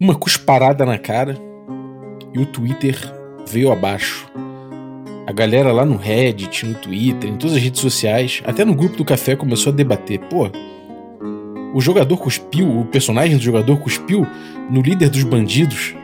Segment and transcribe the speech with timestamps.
[0.00, 1.36] uma cusparada na cara
[2.32, 2.96] e o Twitter
[3.46, 4.30] veio abaixo.
[5.26, 8.96] A galera lá no Reddit, no Twitter, em todas as redes sociais, até no grupo
[8.96, 10.20] do café começou a debater.
[10.20, 10.48] Pô,
[11.74, 14.26] o jogador cuspiu, o personagem do jogador cuspiu
[14.70, 15.94] no líder dos bandidos.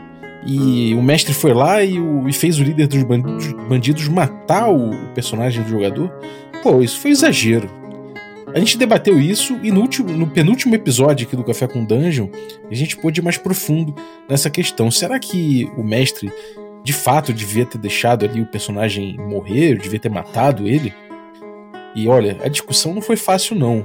[0.46, 4.90] E o mestre foi lá e, o, e fez o líder dos bandidos, matar o
[5.14, 6.12] personagem do jogador.
[6.62, 7.70] Pô, isso foi exagero.
[8.54, 12.28] A gente debateu isso e no, último, no penúltimo episódio aqui do Café com Dungeon,
[12.70, 13.94] a gente pôde ir mais profundo
[14.28, 14.90] nessa questão.
[14.90, 16.32] Será que o mestre
[16.84, 20.94] de fato devia ter deixado ali o personagem morrer, devia ter matado ele?
[21.96, 23.84] E olha, a discussão não foi fácil não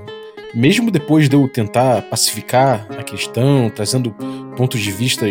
[0.53, 4.11] mesmo depois de eu tentar pacificar a questão, trazendo
[4.55, 5.25] pontos de vista,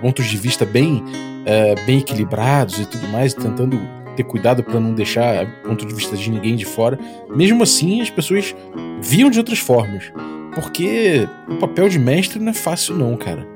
[0.00, 3.78] pontos de vista bem, uh, bem equilibrados e tudo mais, tentando
[4.16, 6.98] ter cuidado para não deixar ponto de vista de ninguém de fora,
[7.34, 8.54] mesmo assim as pessoas
[9.00, 10.12] viam de outras formas.
[10.54, 13.46] Porque o papel de mestre não é fácil não, cara.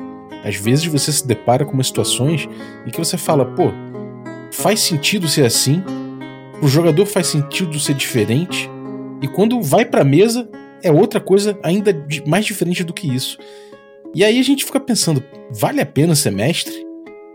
[0.44, 2.48] Às vezes você se depara com umas situações
[2.86, 3.72] em que você fala, pô,
[4.52, 5.82] faz sentido ser assim,
[6.62, 8.70] o jogador faz sentido ser diferente,
[9.22, 10.48] e quando vai pra mesa,
[10.82, 11.94] é outra coisa ainda
[12.26, 13.38] mais diferente do que isso.
[14.14, 16.89] E aí a gente fica pensando, vale a pena ser mestre?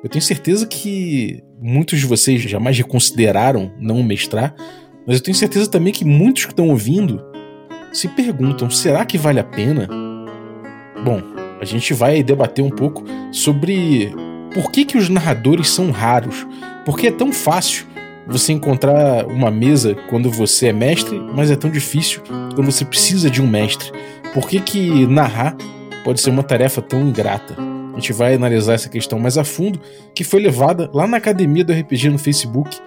[0.06, 4.53] Eu tenho certeza que muitos de vocês jamais reconsideraram não mestrar,
[5.03, 7.25] mas eu tenho certeza também que muitos que estão ouvindo
[7.92, 9.89] se perguntam: será que vale a pena?
[11.03, 11.23] Bom,
[11.59, 14.14] a gente vai debater um pouco sobre
[14.53, 16.45] por que, que os narradores são raros,
[16.86, 17.88] por que é tão fácil
[18.28, 22.22] você encontrar uma mesa quando você é mestre, mas é tão difícil
[22.53, 23.92] quando você precisa de um mestre.
[24.36, 25.58] Por que, que narrar
[26.03, 27.74] pode ser uma tarefa tão ingrata?
[27.95, 29.79] A gente vai analisar essa questão mais a fundo,
[30.13, 32.77] que foi levada lá na academia do RPG no Facebook.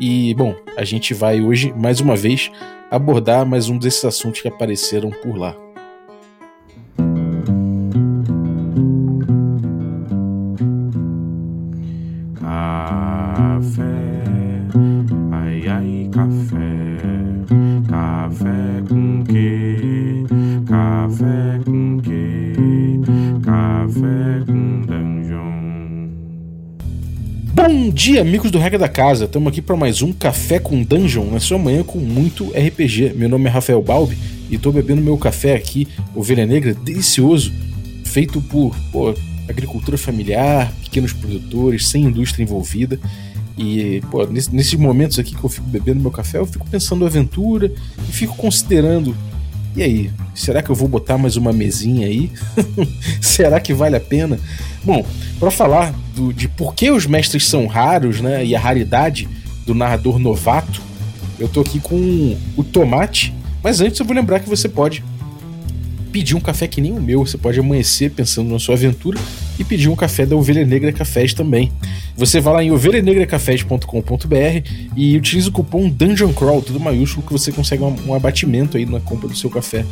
[0.00, 2.50] E, bom, a gente vai hoje, mais uma vez,
[2.90, 5.56] abordar mais um desses assuntos que apareceram por lá.
[27.92, 29.26] Dia, amigos do Regra da Casa.
[29.26, 33.12] Estamos aqui para mais um Café com Dungeon, na sua manhã com muito RPG.
[33.14, 34.16] Meu nome é Rafael Balbi
[34.48, 37.52] e estou bebendo meu café aqui, Ovelha Negra, delicioso,
[38.02, 39.14] feito por pô,
[39.46, 42.98] agricultura familiar, pequenos produtores, sem indústria envolvida.
[43.58, 47.70] E, pô, nesses momentos aqui que eu fico bebendo meu café, eu fico pensando aventura
[48.08, 49.14] e fico considerando
[49.74, 52.30] e aí, será que eu vou botar mais uma mesinha aí?
[53.20, 54.38] será que vale a pena?
[54.84, 55.04] Bom,
[55.38, 59.28] para falar do, de por que os mestres são raros, né, e a raridade
[59.66, 60.82] do narrador novato,
[61.38, 65.02] eu tô aqui com o Tomate, mas antes eu vou lembrar que você pode
[66.12, 67.24] pedir um café que nem o meu.
[67.24, 69.18] Você pode amanhecer pensando na sua aventura
[69.58, 71.72] e pedir um café da Ovelha Negra Cafés também.
[72.16, 77.50] Você vai lá em ovelhanegracafés.com.br e utiliza o cupom Dungeon Crawl, tudo maiúsculo, que você
[77.50, 79.84] consegue um, abatimento aí na compra do seu café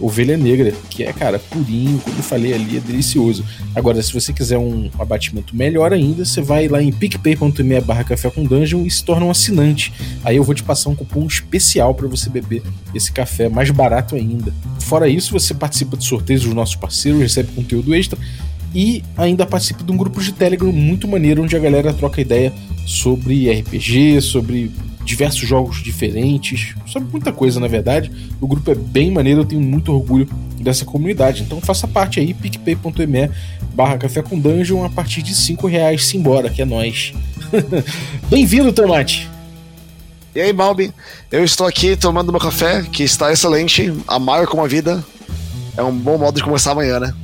[0.00, 3.44] ovelha negra, que é, cara, purinho, como eu falei ali, é delicioso.
[3.74, 8.30] Agora, se você quiser um abatimento melhor ainda, você vai lá em picpay.me barra café
[8.30, 9.92] com dungeon e se torna um assinante.
[10.24, 12.62] Aí eu vou te passar um cupom especial para você beber
[12.94, 14.54] esse café mais barato ainda.
[14.80, 18.18] Fora isso, você participa de sorteios dos nossos parceiros, recebe conteúdo extra
[18.74, 22.52] e ainda participa de um grupo de Telegram muito maneiro onde a galera troca ideia
[22.86, 24.70] sobre RPG, sobre
[25.04, 28.10] diversos jogos diferentes, sobre muita coisa na verdade.
[28.40, 30.28] O grupo é bem maneiro, eu tenho muito orgulho
[30.60, 31.42] dessa comunidade.
[31.42, 33.30] Então faça parte aí, picpay.me
[33.74, 37.14] barra café com dungeon a partir de 5 reais, simbora, que é nós.
[38.28, 39.30] Bem-vindo, Tomate!
[40.34, 40.92] E aí, Balbi?
[41.32, 45.02] Eu estou aqui tomando meu café, que está excelente, amargo como a vida.
[45.76, 47.14] É um bom modo de começar amanhã, né?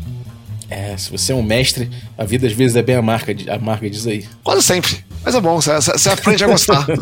[0.75, 4.09] É, se você é um mestre, a vida às vezes é bem amarga, amarga diz
[4.09, 4.27] aí.
[4.43, 5.05] Quase sempre.
[5.25, 6.87] Mas é bom, você aprende a gostar.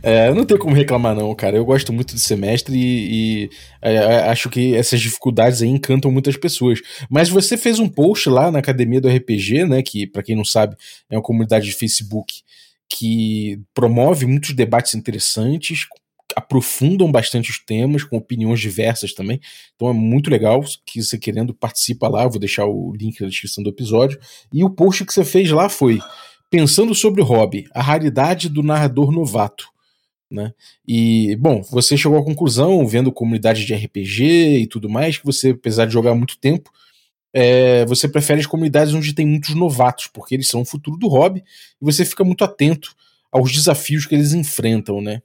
[0.00, 1.56] É, não tem como reclamar, não, cara.
[1.56, 3.50] Eu gosto muito de semestre e, e
[3.82, 6.80] é, acho que essas dificuldades aí encantam muitas pessoas.
[7.10, 9.82] Mas você fez um post lá na Academia do RPG, né?
[9.82, 10.76] Que, para quem não sabe,
[11.10, 12.42] é uma comunidade de Facebook
[12.88, 15.86] que promove muitos debates interessantes,
[16.36, 19.40] aprofundam bastante os temas, com opiniões diversas também.
[19.74, 20.62] Então é muito legal.
[20.84, 24.20] Que você querendo participa lá, vou deixar o link na descrição do episódio.
[24.52, 25.98] E o post que você fez lá foi
[26.50, 29.68] pensando sobre o hobby, a raridade do narrador novato.
[30.30, 30.52] Né?
[30.86, 35.50] E, bom, você chegou à conclusão, vendo comunidade de RPG e tudo mais, que você,
[35.50, 36.70] apesar de jogar muito tempo,
[37.32, 41.08] é, você prefere as comunidades onde tem muitos novatos, porque eles são o futuro do
[41.08, 41.42] hobby
[41.80, 42.94] e você fica muito atento
[43.30, 45.22] aos desafios que eles enfrentam, né?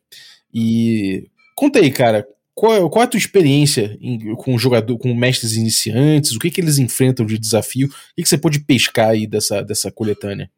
[0.53, 5.53] E conta aí, cara, qual, qual é a tua experiência em, com jogador, com mestres
[5.53, 6.35] iniciantes?
[6.35, 7.87] O que, que eles enfrentam de desafio?
[7.87, 10.49] O que, que você pode pescar aí dessa, dessa coletânea?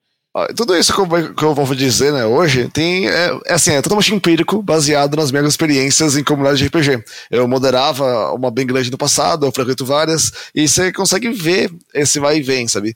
[0.56, 3.84] Tudo isso que eu, que eu, vou dizer né, hoje tem, é, é, assim, é
[3.84, 7.04] totalmente empírico, baseado nas minhas experiências em comunidade de RPG.
[7.30, 12.20] Eu moderava uma bem grande no passado, eu frequento várias, e você consegue ver esse
[12.20, 12.96] vai e vem, sabe?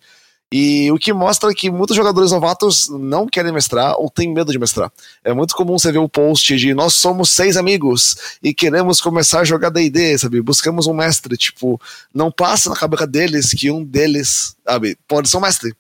[0.52, 4.58] E o que mostra que muitos jogadores novatos não querem mestrar ou têm medo de
[4.58, 4.90] mestrar.
[5.22, 9.42] É muito comum você ver o post de nós somos seis amigos e queremos começar
[9.42, 10.42] a jogar DD, sabe?
[10.42, 11.36] Buscamos um mestre.
[11.36, 11.80] Tipo,
[12.14, 15.76] não passa na cabeça deles que um deles, sabe, pode ser um mestre.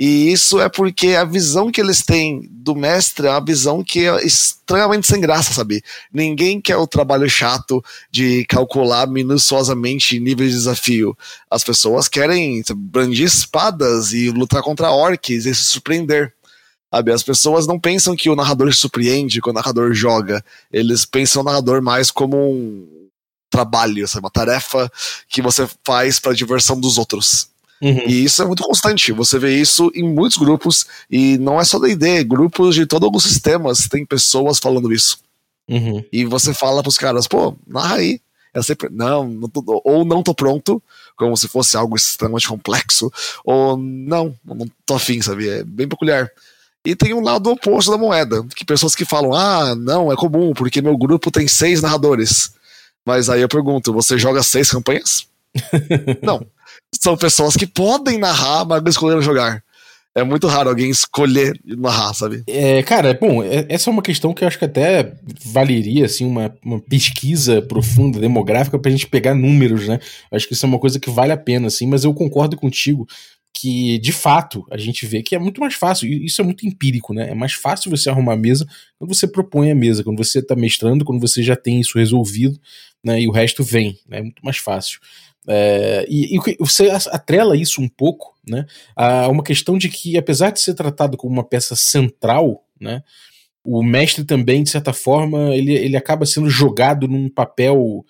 [0.00, 4.06] E isso é porque a visão que eles têm do mestre é uma visão que
[4.06, 5.82] é extremamente sem graça, sabe?
[6.12, 11.18] Ninguém quer o trabalho chato de calcular minuciosamente níveis de desafio.
[11.50, 16.32] As pessoas querem brandir espadas e lutar contra orcs e se surpreender.
[16.94, 17.12] Sabe?
[17.12, 20.44] As pessoas não pensam que o narrador surpreende quando o narrador joga.
[20.72, 23.08] Eles pensam o narrador mais como um
[23.50, 24.24] trabalho, sabe?
[24.24, 24.90] uma tarefa
[25.28, 27.48] que você faz para diversão dos outros.
[27.80, 28.02] Uhum.
[28.06, 29.12] E isso é muito constante.
[29.12, 33.08] Você vê isso em muitos grupos, e não é só da ID, grupos de todos
[33.12, 35.18] os sistemas tem pessoas falando isso.
[35.68, 36.04] Uhum.
[36.12, 38.20] E você fala pros caras, pô, narra aí.
[38.54, 40.82] É sempre, não, não tô, ou não tô pronto,
[41.16, 43.12] como se fosse algo extremamente complexo,
[43.44, 45.48] ou não, não tô afim, sabe?
[45.48, 46.30] É bem peculiar.
[46.84, 50.54] E tem um lado oposto da moeda, que pessoas que falam, ah, não, é comum,
[50.54, 52.50] porque meu grupo tem seis narradores.
[53.04, 55.26] Mas aí eu pergunto, você joga seis campanhas?
[56.22, 56.44] não
[56.94, 59.62] são pessoas que podem narrar, mas não escolheram jogar.
[60.14, 62.42] É muito raro alguém escolher narrar, sabe?
[62.48, 65.12] É, cara, bom, é, essa é uma questão que eu acho que até
[65.44, 70.00] valeria, assim, uma, uma pesquisa profunda, demográfica, pra gente pegar números, né?
[70.30, 72.56] Eu acho que isso é uma coisa que vale a pena, assim, mas eu concordo
[72.56, 73.06] contigo
[73.54, 76.66] que, de fato, a gente vê que é muito mais fácil, e isso é muito
[76.66, 77.30] empírico, né?
[77.30, 78.66] É mais fácil você arrumar a mesa
[78.98, 82.58] quando você propõe a mesa, quando você tá mestrando, quando você já tem isso resolvido,
[83.04, 83.20] né?
[83.20, 84.18] E o resto vem, né?
[84.18, 85.00] É muito mais fácil.
[85.48, 90.50] É, e, e, você atrela isso um pouco né, a uma questão de que, apesar
[90.50, 93.02] de ser tratado como uma peça central, né,
[93.64, 98.04] o mestre também, de certa forma, ele, ele acaba sendo jogado num papel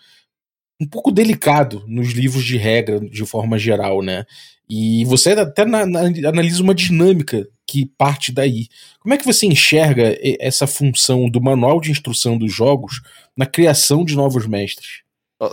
[0.81, 4.25] um pouco delicado nos livros de regra, de forma geral, né?
[4.71, 8.69] E você até na, na, analisa uma dinâmica que parte daí.
[9.01, 13.01] Como é que você enxerga essa função do manual de instrução dos jogos
[13.37, 15.03] na criação de novos mestres?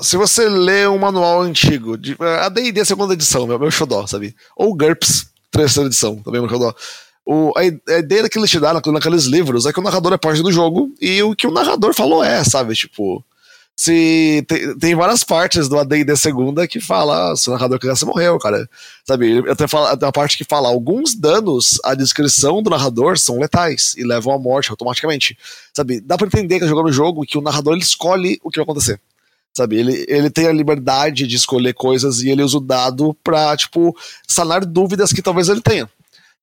[0.01, 4.35] Se você lê um manual antigo, de, a D&D segunda edição, meu, meu xodó, sabe?
[4.55, 6.73] Ou GURPS, terceira edição, também meu xodó.
[7.23, 7.61] O, a,
[7.93, 10.51] a ideia que eles te dão naqueles livros é que o narrador é parte do
[10.51, 12.73] jogo e o que o narrador falou é, sabe?
[12.73, 13.23] Tipo,
[13.77, 18.05] se tem, tem várias partes do AD&D segunda que fala, ah, se o narrador você
[18.05, 18.69] morreu, cara.
[19.03, 19.43] Sabe?
[19.49, 23.93] Até fala, tem uma parte que fala, alguns danos à descrição do narrador são letais
[23.97, 25.37] e levam à morte automaticamente.
[25.73, 25.99] Sabe?
[25.99, 28.63] Dá pra entender que jogando o jogo que o narrador ele escolhe o que vai
[28.63, 28.99] acontecer.
[29.55, 33.55] Sabe, ele, ele tem a liberdade de escolher coisas e ele usa o dado pra,
[33.55, 33.95] tipo,
[34.27, 35.89] sanar dúvidas que talvez ele tenha.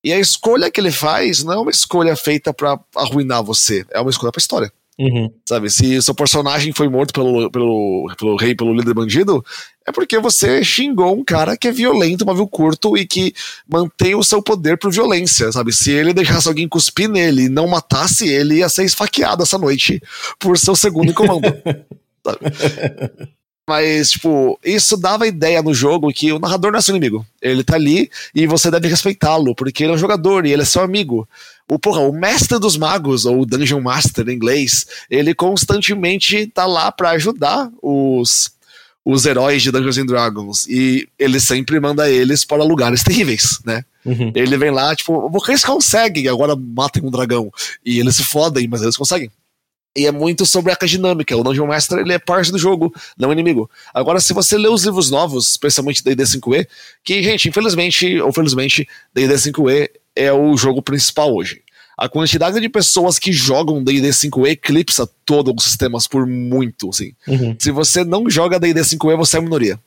[0.03, 4.01] E a escolha que ele faz não é uma escolha feita para arruinar você, é
[4.01, 4.73] uma escolha pra história.
[4.99, 5.31] Uhum.
[5.47, 9.45] Sabe, se seu personagem foi morto pelo, pelo, pelo rei, pelo líder bandido,
[9.87, 13.35] é porque você xingou um cara que é violento, pavio curto e que
[13.69, 15.73] mantém o seu poder por violência, sabe?
[15.73, 20.01] Se ele deixasse alguém cuspir nele e não matasse ele, ia ser esfaqueado essa noite
[20.39, 21.15] por seu segundo em
[22.23, 22.41] comando.
[23.69, 27.25] Mas, tipo, isso dava ideia no jogo que o narrador não é seu inimigo.
[27.41, 30.65] Ele tá ali e você deve respeitá-lo, porque ele é um jogador e ele é
[30.65, 31.29] seu amigo.
[31.71, 36.91] O, porra, o mestre dos magos, ou Dungeon Master em inglês, ele constantemente tá lá
[36.91, 38.51] para ajudar os,
[39.05, 40.67] os heróis de Dungeons and Dragons.
[40.67, 43.85] E ele sempre manda eles para lugares terríveis, né?
[44.05, 44.33] Uhum.
[44.35, 47.53] Ele vem lá, tipo, vocês conseguem, agora matem um dragão.
[47.87, 49.31] E eles se fodem, mas eles conseguem.
[49.97, 51.37] E é muito sobre a dinâmica.
[51.37, 53.71] O Dungeon Master ele é parte do jogo, não é inimigo.
[53.93, 56.67] Agora, se você lê os livros novos, especialmente D&D 5e,
[57.05, 61.63] que, gente, infelizmente ou felizmente, D&D 5e é o jogo principal hoje.
[61.97, 67.13] A quantidade de pessoas que jogam D&D 5e eclipsa todos os sistemas por muito, assim.
[67.29, 67.55] Uhum.
[67.59, 69.79] Se você não joga D&D 5e, você é minoria.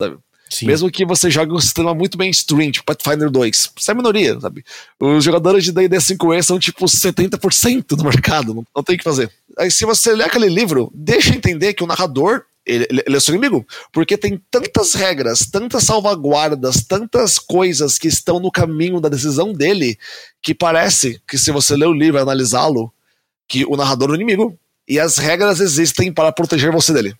[0.00, 0.16] Sabe?
[0.50, 0.66] Sim.
[0.66, 3.72] Mesmo que você jogue um sistema muito mainstream, tipo Pathfinder 2.
[3.76, 4.64] Você é minoria, sabe?
[5.00, 9.04] Os jogadores de D&D 5e são tipo 70% do mercado, não, não tem o que
[9.04, 9.30] fazer.
[9.58, 13.34] Aí se você ler aquele livro, deixa entender que o narrador ele, ele, é seu
[13.34, 13.66] inimigo.
[13.92, 19.98] Porque tem tantas regras, tantas salvaguardas, tantas coisas que estão no caminho da decisão dele,
[20.42, 22.92] que parece que se você ler o livro e analisá-lo,
[23.46, 24.58] que o narrador é o inimigo.
[24.86, 27.14] E as regras existem para proteger você dele.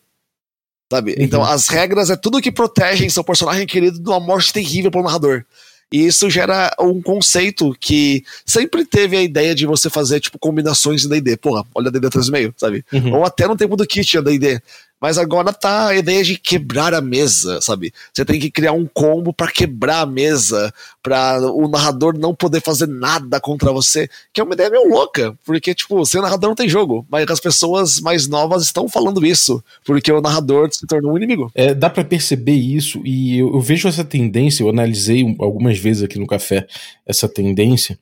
[0.95, 1.13] Sabe?
[1.13, 1.25] Uhum.
[1.25, 5.03] Então, as regras é tudo que protegem seu personagem querido de uma morte terrível pro
[5.03, 5.45] narrador.
[5.93, 11.03] E isso gera um conceito que sempre teve a ideia de você fazer, tipo, combinações
[11.03, 11.37] de D&D.
[11.37, 12.85] Porra, olha D&D 3.5, sabe?
[12.93, 13.17] Uhum.
[13.17, 14.61] Ou até no tempo do kit a D&D.
[15.05, 17.93] Mas agora tá a ideia de quebrar a mesa, sabe?
[18.11, 22.63] Você tem que criar um combo para quebrar a mesa, para o narrador não poder
[22.63, 26.57] fazer nada contra você, que é uma ideia meio louca, porque, tipo, sem narrador não
[26.57, 31.13] tem jogo, mas as pessoas mais novas estão falando isso, porque o narrador se tornou
[31.13, 31.53] um inimigo.
[31.55, 36.03] É, dá para perceber isso, e eu, eu vejo essa tendência, eu analisei algumas vezes
[36.03, 36.67] aqui no café
[37.05, 37.99] essa tendência,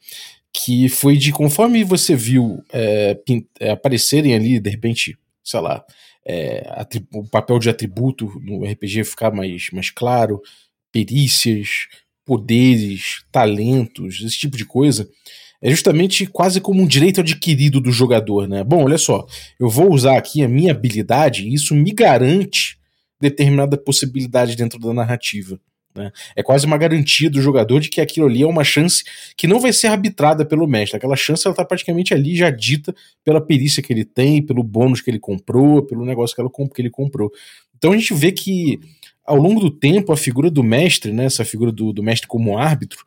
[0.53, 3.19] que foi de conforme você viu é,
[3.59, 5.85] é aparecerem ali, de repente, sei lá,
[6.27, 10.41] é, o papel de atributo no RPG ficar mais, mais claro,
[10.93, 11.89] perícias,
[12.25, 15.09] poderes, talentos, esse tipo de coisa,
[15.61, 18.65] é justamente quase como um direito adquirido do jogador, né?
[18.65, 19.27] Bom, olha só,
[19.59, 22.79] eu vou usar aqui a minha habilidade e isso me garante
[23.21, 25.61] determinada possibilidade dentro da narrativa.
[25.95, 26.11] Né?
[26.35, 29.05] É quase uma garantia do jogador de que aquilo ali é uma chance
[29.37, 30.97] que não vai ser arbitrada pelo mestre.
[30.97, 32.95] Aquela chance ela está praticamente ali já dita
[33.25, 36.83] pela perícia que ele tem, pelo bônus que ele comprou, pelo negócio que, ela, que
[36.83, 37.31] ele comprou.
[37.77, 38.81] Então a gente vê que
[39.25, 42.59] ao longo do tempo a figura do mestre, né, essa figura do, do mestre como
[42.59, 43.05] árbitro,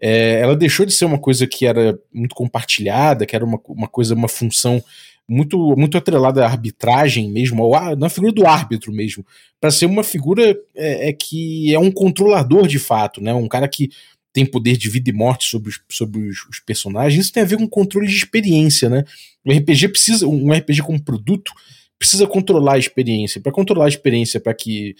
[0.00, 3.88] é, ela deixou de ser uma coisa que era muito compartilhada, que era uma, uma
[3.88, 4.82] coisa, uma função
[5.28, 9.24] muito muito atrelada à arbitragem mesmo, ao, na figura do árbitro mesmo,
[9.60, 13.34] para ser uma figura é, é, que é um controlador de fato, né?
[13.34, 13.90] Um cara que
[14.32, 17.24] tem poder de vida e morte sobre os, sobre os, os personagens.
[17.24, 19.02] Isso tem a ver com controle de experiência, né?
[19.44, 21.52] O RPG precisa, um RPG como produto
[21.98, 23.40] precisa controlar a experiência.
[23.40, 24.94] Para controlar a experiência, para que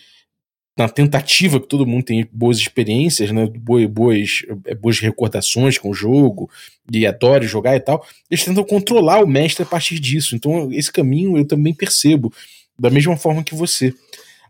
[0.77, 4.31] na tentativa que todo mundo tem boas experiências, né, boas, boas,
[4.67, 6.51] é, boas recordações com o jogo
[6.93, 10.37] e adore jogar e tal, eles tentam controlar o mestre a partir disso.
[10.37, 12.33] Então, esse caminho eu também percebo
[12.79, 13.95] da mesma forma que você.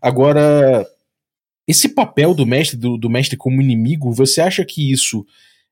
[0.01, 0.85] Agora,
[1.65, 5.25] esse papel do mestre, do, do mestre como inimigo, você acha que isso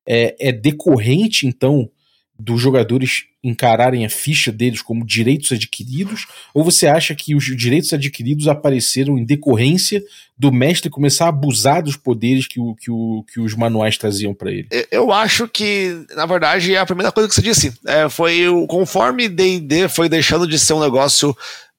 [0.05, 1.89] é, é decorrente, então,
[2.38, 6.27] dos jogadores encararem a ficha deles como direitos adquiridos?
[6.54, 10.04] Ou você acha que os direitos adquiridos apareceram em decorrência
[10.38, 14.34] do mestre começar a abusar dos poderes que, o, que, o, que os manuais traziam
[14.34, 14.68] para ele?
[14.92, 17.74] Eu acho que, na verdade, é a primeira coisa que você disse.
[17.86, 21.36] É, foi o, conforme D&D foi deixando de ser um negócio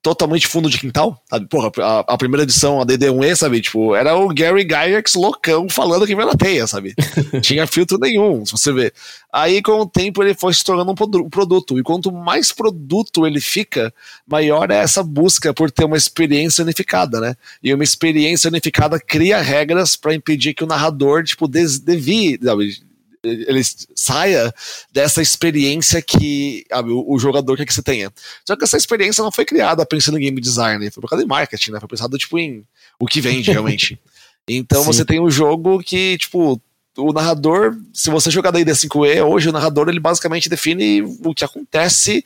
[0.07, 1.49] totalmente fundo de quintal, sabe?
[1.49, 3.61] Porra, a, a primeira edição, a DD1E, sabe?
[3.61, 6.95] Tipo, era o Gary Gygax loucão falando que veio na teia, sabe?
[7.43, 8.95] Tinha filtro nenhum, se você ver.
[9.33, 11.77] Aí, com o tempo, ele foi se tornando um produto.
[11.77, 13.93] E quanto mais produto ele fica,
[14.25, 17.35] maior é essa busca por ter uma experiência unificada, né?
[17.61, 22.77] E uma experiência unificada cria regras para impedir que o narrador, tipo, desvie, sabe?
[23.27, 23.63] Ele
[23.95, 24.55] saia
[24.93, 28.13] dessa experiência que sabe, o, o, jogador quer que você tenha.
[28.47, 31.29] Só que essa experiência não foi criada pensando em game design, foi por causa de
[31.29, 31.81] marketing, né?
[31.81, 32.65] Foi pensado tipo em
[32.99, 33.99] o que vende realmente.
[34.49, 34.87] Então Sim.
[34.87, 36.63] você tem um jogo que, tipo,
[36.97, 41.45] o narrador, se você jogar da ID5E, hoje o narrador ele basicamente define o que
[41.45, 42.25] acontece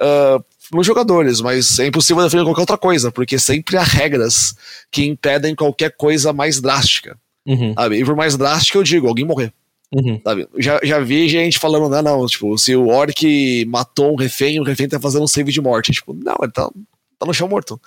[0.00, 4.54] uh, nos jogadores, mas é impossível definir qualquer outra coisa, porque sempre há regras
[4.90, 7.18] que impedem qualquer coisa mais drástica.
[7.46, 7.74] Uhum.
[7.74, 7.98] Sabe?
[7.98, 9.52] E por mais drástica eu digo, alguém morrer.
[9.94, 10.20] Uhum.
[10.58, 14.64] Já, já vi gente falando, não, não, tipo, se o orc matou um refém, o
[14.64, 15.92] refém tá fazendo um save de morte.
[15.92, 16.70] Tipo, não, ele tá,
[17.18, 17.80] tá no chão morto.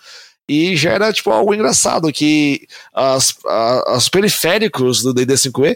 [0.48, 3.36] E já era, tipo, algo engraçado, que as,
[3.88, 5.76] as periféricos do D&D 5e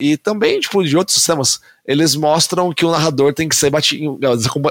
[0.00, 4.18] e também, tipo, de outros sistemas, eles mostram que o narrador tem que ser batido,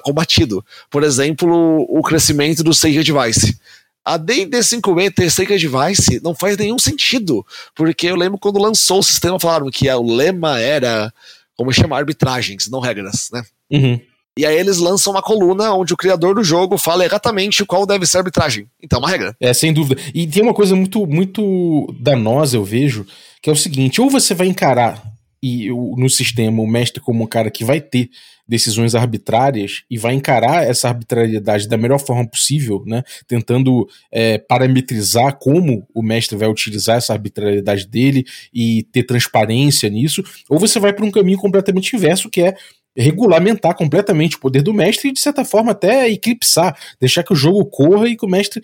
[0.04, 0.66] combatido.
[0.90, 3.58] Por exemplo, o crescimento do Sage Advice.
[4.06, 7.44] A D&D 5e ter Sacred Device não faz nenhum sentido,
[7.74, 11.12] porque eu lembro quando lançou o sistema falaram que o lema era
[11.58, 13.44] como chamar arbitragens, não regras, né?
[13.72, 14.00] Uhum.
[14.38, 18.06] E aí eles lançam uma coluna onde o criador do jogo fala exatamente qual deve
[18.06, 18.68] ser a arbitragem.
[18.84, 19.36] Então, é uma regra.
[19.40, 20.00] É, sem dúvida.
[20.14, 23.08] E tem uma coisa muito, muito danosa, eu vejo,
[23.42, 25.02] que é o seguinte: ou você vai encarar
[25.42, 28.10] e no sistema o mestre como um cara que vai ter
[28.48, 33.04] decisões arbitrárias e vai encarar essa arbitrariedade da melhor forma possível, né?
[33.28, 40.24] Tentando é, parametrizar como o mestre vai utilizar essa arbitrariedade dele e ter transparência nisso,
[40.50, 42.56] ou você vai para um caminho completamente inverso, que é
[42.98, 47.36] regulamentar completamente o poder do mestre e, de certa forma, até eclipsar, deixar que o
[47.36, 48.62] jogo corra e que o mestre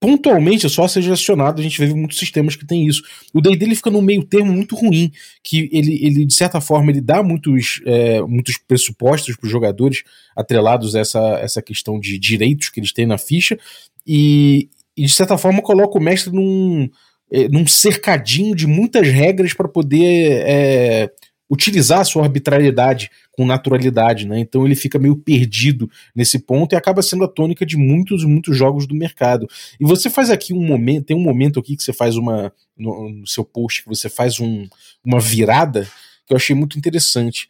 [0.00, 3.02] pontualmente só seja acionado, a gente vê muitos sistemas que tem isso.
[3.34, 5.10] O D&D ele fica num meio termo muito ruim,
[5.42, 10.02] que ele, ele de certa forma ele dá muitos, é, muitos pressupostos para os jogadores
[10.36, 13.58] atrelados a essa, essa questão de direitos que eles têm na ficha
[14.06, 16.88] e, e de certa forma coloca o mestre num,
[17.30, 21.10] é, num cercadinho de muitas regras para poder é,
[21.50, 24.38] utilizar a sua arbitrariedade com naturalidade, né?
[24.38, 28.26] Então ele fica meio perdido nesse ponto e acaba sendo a tônica de muitos e
[28.26, 29.48] muitos jogos do mercado.
[29.80, 33.08] E você faz aqui um momento, tem um momento aqui que você faz uma no,
[33.10, 34.66] no seu post que você faz um,
[35.04, 35.88] uma virada
[36.26, 37.48] que eu achei muito interessante,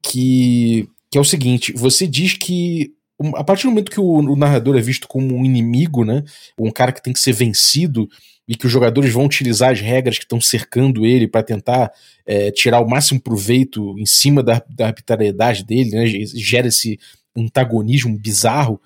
[0.00, 2.92] que, que é o seguinte: você diz que
[3.36, 6.24] a partir do momento que o, o, narrador é visto como um inimigo, né,
[6.58, 8.08] um cara que tem que ser vencido
[8.46, 11.92] e que os jogadores vão utilizar as regras que estão cercando ele para tentar
[12.26, 16.98] é, tirar o máximo proveito em cima da, da arbitrariedade dele, né, gera esse
[17.36, 18.80] antagonismo bizarro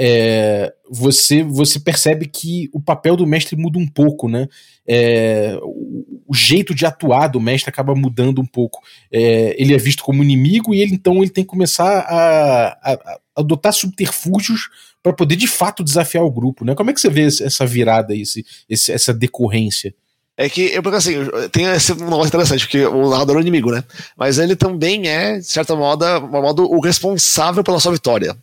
[0.00, 4.46] é, você você percebe que o papel do mestre muda um pouco, né?
[4.86, 8.80] É, o, o, jeito de atuar do mestre acaba mudando um pouco.
[9.10, 12.92] É, ele é visto como inimigo e ele então ele tem que começar a, a,
[12.92, 14.68] a adotar subterfúgios
[15.02, 16.74] para poder de fato desafiar o grupo, né?
[16.74, 19.94] Como é que você vê essa virada, esse, esse essa decorrência?
[20.36, 21.14] É que, eu, porque assim,
[21.50, 23.82] tem esse negócio interessante, porque o narrador é o inimigo, né?
[24.16, 28.36] Mas ele também é, de certa modo, modo o responsável pela sua vitória.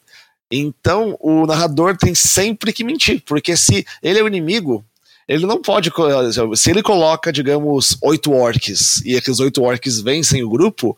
[0.51, 4.83] Então, o narrador tem sempre que mentir, porque se ele é o inimigo,
[5.27, 5.89] ele não pode.
[6.55, 10.97] Se ele coloca, digamos, oito orcs e aqueles oito orcs vencem o grupo,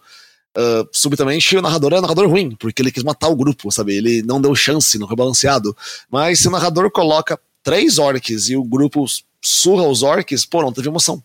[0.57, 3.95] uh, subitamente o narrador é um narrador ruim, porque ele quis matar o grupo, sabe?
[3.95, 5.75] Ele não deu chance, não foi balanceado.
[6.09, 9.05] Mas se o narrador coloca três orcs e o grupo
[9.41, 11.21] surra os orcs, pô, não teve emoção.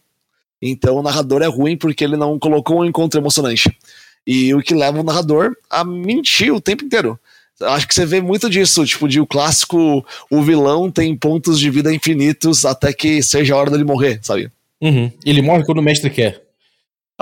[0.60, 3.76] Então o narrador é ruim porque ele não colocou um encontro emocionante.
[4.24, 7.18] E o que leva o narrador a mentir o tempo inteiro.
[7.60, 11.70] Acho que você vê muito disso, tipo, de o clássico, o vilão tem pontos de
[11.70, 14.50] vida infinitos até que seja a hora dele morrer, sabe?
[14.80, 15.10] Uhum.
[15.24, 16.42] Ele morre quando o mestre quer.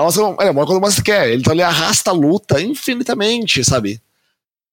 [0.02, 1.34] Nossa, ele morre quando o mestre quer.
[1.34, 4.00] Então ele arrasta a luta infinitamente, sabe?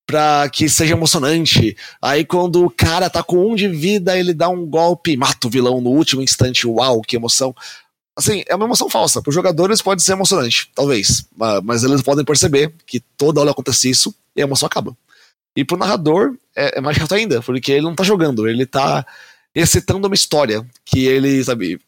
[0.06, 1.76] Pra que seja emocionante.
[2.02, 5.48] Aí quando o cara tá com um de vida, ele dá um golpe e mata
[5.48, 6.68] o vilão no último instante.
[6.68, 7.56] Uau, que emoção.
[8.16, 9.22] Assim, é uma emoção falsa.
[9.22, 11.26] Para os jogadores pode ser emocionante, talvez.
[11.64, 14.96] Mas eles podem perceber que toda hora acontece isso e a emoção acaba.
[15.56, 19.06] E pro narrador é, é mais chato ainda, porque ele não tá jogando, ele tá
[19.56, 21.80] recitando uma história que ele, sabe,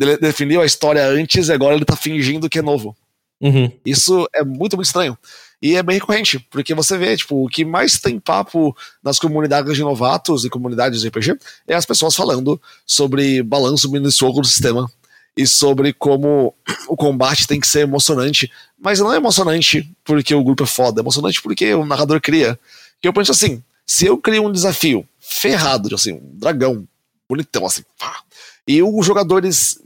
[0.00, 2.96] ele definiu a história antes e agora ele tá fingindo que é novo.
[3.40, 3.70] Uhum.
[3.84, 5.16] Isso é muito, muito estranho.
[5.60, 9.74] E é bem recorrente, porque você vê, tipo, o que mais tem papo nas comunidades
[9.74, 14.90] de novatos e comunidades de RPG é as pessoas falando sobre balanço minucioso do sistema
[15.36, 16.54] e sobre como
[16.88, 18.50] o combate tem que ser emocionante.
[18.78, 22.58] Mas não é emocionante porque o grupo é foda, é emocionante porque o narrador cria.
[23.00, 26.86] Que eu penso assim, se eu crio um desafio ferrado, assim, um dragão
[27.28, 28.22] bonitão, assim, pá,
[28.66, 29.78] e os jogadores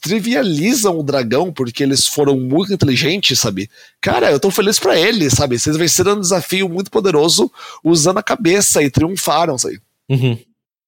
[0.00, 3.68] trivializam o dragão porque eles foram muito inteligentes, sabe?
[4.00, 5.58] Cara, eu tô feliz para eles, sabe?
[5.58, 7.52] Vocês venceram um desafio muito poderoso
[7.84, 9.82] usando a cabeça e triunfaram, sabe?
[10.08, 10.38] Uhum.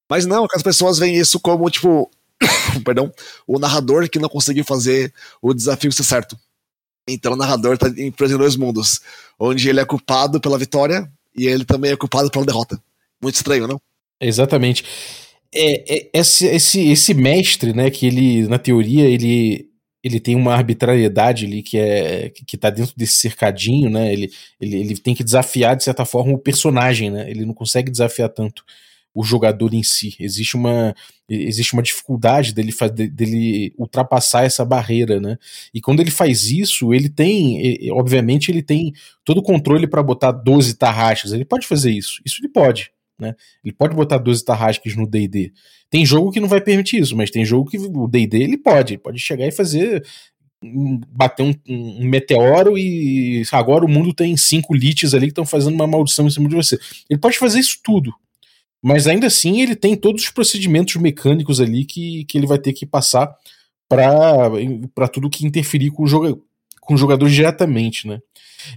[0.08, 2.10] Mas não, as pessoas veem isso como, tipo,
[2.82, 3.12] perdão,
[3.46, 6.38] o narrador que não conseguiu fazer o desafio ser certo.
[7.06, 9.00] Então o narrador tá preso em dois mundos,
[9.38, 12.80] onde ele é culpado pela vitória e ele também é culpado pela derrota.
[13.20, 13.78] Muito estranho, não?
[14.18, 14.84] Exatamente.
[15.54, 19.68] É, é, esse, esse, esse mestre, né, que ele, na teoria, ele,
[20.02, 24.12] ele tem uma arbitrariedade ali que é que tá dentro desse cercadinho, né?
[24.12, 27.30] Ele, ele, ele tem que desafiar, de certa forma, o personagem, né?
[27.30, 28.64] Ele não consegue desafiar tanto
[29.14, 30.16] o jogador em si.
[30.18, 30.94] Existe uma,
[31.28, 32.72] existe uma dificuldade dele,
[33.12, 35.38] dele ultrapassar essa barreira, né?
[35.72, 38.92] E quando ele faz isso, ele tem, obviamente, ele tem
[39.24, 41.32] todo o controle para botar 12 tarraxas.
[41.32, 42.20] Ele pode fazer isso.
[42.26, 42.90] Isso ele pode.
[43.18, 43.34] Né?
[43.64, 45.52] Ele pode botar 12 tarrascas no D&D.
[45.88, 48.98] Tem jogo que não vai permitir isso, mas tem jogo que o D&D ele pode,
[48.98, 50.04] pode chegar e fazer
[51.10, 55.74] bater um, um, meteoro e agora o mundo tem cinco liches ali que estão fazendo
[55.74, 56.78] uma maldição em cima de você.
[57.08, 58.12] Ele pode fazer isso tudo.
[58.82, 62.72] Mas ainda assim ele tem todos os procedimentos mecânicos ali que, que ele vai ter
[62.72, 63.34] que passar
[63.88, 66.36] para tudo que interferir com o, joga,
[66.84, 68.18] com o jogador diretamente, né?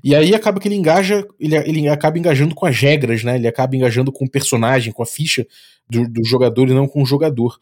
[0.04, 3.36] E aí acaba que ele engaja, ele, ele acaba engajando com as regras, né?
[3.36, 5.46] Ele acaba engajando com o personagem, com a ficha
[5.90, 7.58] do, do jogador e não com o jogador.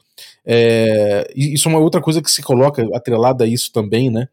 [0.46, 4.28] É, isso é uma outra coisa que se coloca atrelada a isso também, né?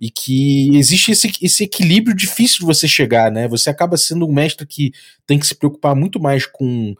[0.00, 3.48] E que existe esse, esse equilíbrio difícil de você chegar, né?
[3.48, 4.92] Você acaba sendo um mestre que
[5.26, 6.94] tem que se preocupar muito mais com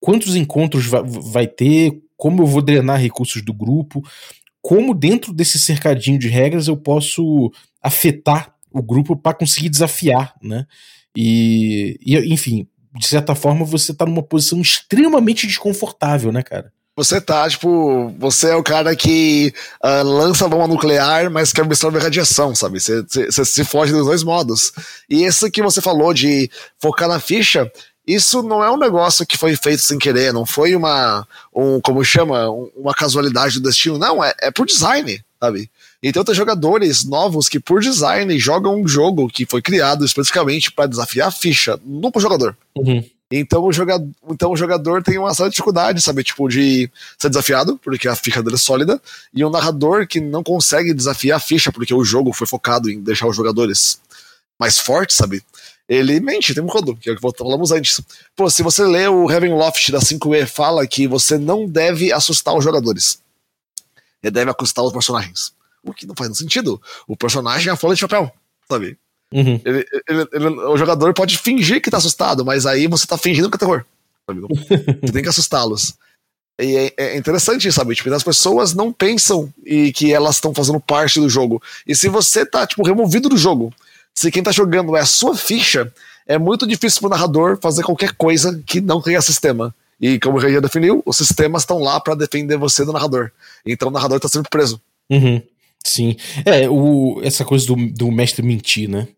[0.00, 4.02] quantos encontros vai, vai ter, como eu vou drenar recursos do grupo,
[4.60, 7.50] como dentro desse cercadinho de regras eu posso
[7.82, 10.66] afetar o grupo para conseguir desafiar, né?
[11.16, 12.66] E, e, enfim,
[12.96, 16.72] de certa forma você tá numa posição extremamente desconfortável, né, cara?
[16.94, 21.60] Você tá, tipo, você é o cara que uh, lança a bomba nuclear, mas que
[21.60, 22.78] absorve radiação, sabe?
[22.78, 24.72] Você se foge dos dois modos.
[25.08, 27.70] E esse que você falou de focar na ficha,
[28.06, 32.04] isso não é um negócio que foi feito sem querer, não foi uma, um, como
[32.04, 35.70] chama, uma casualidade do destino, não, é, é por design, sabe?
[36.02, 40.88] Então tem jogadores novos que por design jogam um jogo que foi criado especificamente para
[40.88, 42.56] desafiar a ficha, não pro jogador.
[42.76, 43.04] Uhum.
[43.30, 46.22] Então o, jogador, então o jogador tem uma certa dificuldade, sabe?
[46.22, 49.00] Tipo, de ser desafiado, porque a ficha dele é sólida,
[49.32, 53.00] e um narrador que não consegue desafiar a ficha, porque o jogo foi focado em
[53.00, 53.98] deixar os jogadores
[54.60, 55.42] mais fortes, sabe?
[55.88, 58.00] Ele mente, tem um rodo, que é o que falamos antes.
[58.36, 62.62] Pô, se você lê o Loft da 5E, fala que você não deve assustar os
[62.62, 63.18] jogadores.
[64.22, 65.52] Ele deve assustar os personagens.
[65.84, 66.80] O que não faz sentido.
[67.06, 68.32] O personagem é a folha de papel,
[68.68, 68.96] sabe?
[69.32, 69.60] Uhum.
[69.64, 73.50] Ele, ele, ele, o jogador pode fingir que tá assustado, mas aí você tá fingindo
[73.50, 73.84] que é terror.
[74.28, 75.94] você tem que assustá-los.
[76.60, 77.94] E é, é, interessante, sabe?
[77.94, 81.62] Tipo, as pessoas não pensam e que elas estão fazendo parte do jogo.
[81.86, 83.72] E se você tá, tipo, removido do jogo,
[84.14, 85.92] se quem tá jogando é a sua ficha,
[86.26, 89.74] é muito difícil pro narrador fazer qualquer coisa que não tenha sistema.
[90.00, 93.30] E como o Rei já definiu, os sistemas estão lá para defender você do narrador.
[93.64, 94.80] Então o narrador tá sempre preso.
[95.10, 95.42] Uhum.
[95.84, 96.16] Sim.
[96.44, 99.08] É, o, essa coisa do, do mestre mentir, né?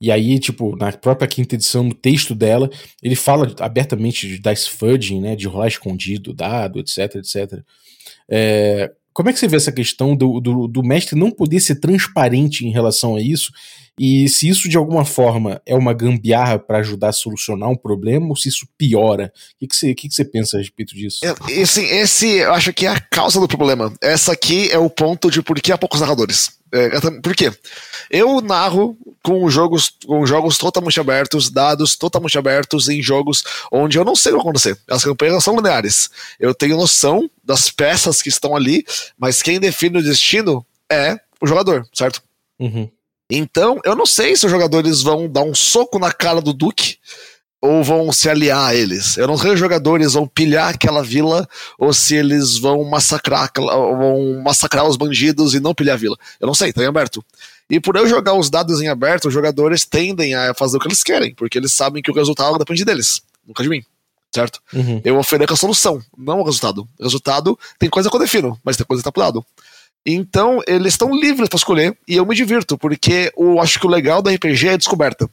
[0.00, 2.70] E aí, tipo, na própria quinta edição, no texto dela,
[3.02, 5.36] ele fala abertamente de dice fudging, né?
[5.36, 7.60] De rolar escondido, dado, etc, etc.
[8.28, 11.76] É, como é que você vê essa questão do, do, do, mestre não poder ser
[11.76, 13.52] transparente em relação a isso?
[14.02, 18.28] E se isso de alguma forma é uma gambiarra para ajudar a solucionar um problema
[18.28, 19.30] ou se isso piora?
[19.54, 21.18] O que, que, você, que, que você pensa a respeito disso?
[21.50, 23.92] Esse, esse eu acho que é a causa do problema.
[24.00, 26.50] Essa aqui é o ponto de por que há poucos narradores.
[26.72, 26.88] É,
[27.20, 27.52] por quê?
[28.10, 34.04] Eu narro com jogos, com jogos totalmente abertos, dados totalmente abertos em jogos onde eu
[34.04, 34.78] não sei o que vai acontecer.
[34.88, 36.08] As campanhas são lineares.
[36.38, 38.82] Eu tenho noção das peças que estão ali,
[39.18, 42.22] mas quem define o destino é o jogador, certo?
[42.58, 42.90] Uhum.
[43.30, 46.98] Então, eu não sei se os jogadores vão dar um soco na cara do Duque
[47.62, 49.16] ou vão se aliar a eles.
[49.16, 53.50] Eu não sei se os jogadores vão pilhar aquela vila ou se eles vão massacrar,
[53.54, 56.16] vão massacrar os bandidos e não pilhar a vila.
[56.40, 57.24] Eu não sei, tá em aberto.
[57.68, 60.88] E por eu jogar os dados em aberto, os jogadores tendem a fazer o que
[60.88, 63.84] eles querem, porque eles sabem que o resultado depende deles, nunca de mim.
[64.34, 64.60] Certo?
[64.72, 65.00] Uhum.
[65.04, 66.88] Eu ofereço a solução, não o resultado.
[66.98, 69.44] O resultado tem coisa que eu defino, mas tem coisa que tá pro lado.
[70.04, 73.90] Então, eles estão livres para escolher e eu me divirto, porque eu acho que o
[73.90, 75.28] legal do RPG é a descoberta.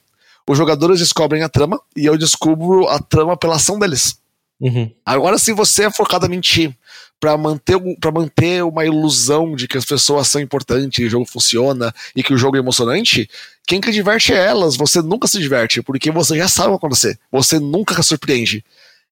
[0.48, 4.18] Os jogadores descobrem a trama e eu descubro a trama pela ação deles.
[4.60, 4.90] Uhum.
[5.06, 6.74] Agora, se você é focado a mentir
[7.20, 11.94] para manter, pra manter uma ilusão de que as pessoas são importantes, o jogo funciona
[12.16, 13.30] e que o jogo é emocionante,
[13.68, 14.76] quem que diverte é elas.
[14.76, 17.20] Você nunca se diverte, porque você já sabe o que vai acontecer.
[17.32, 18.64] Você nunca se surpreende.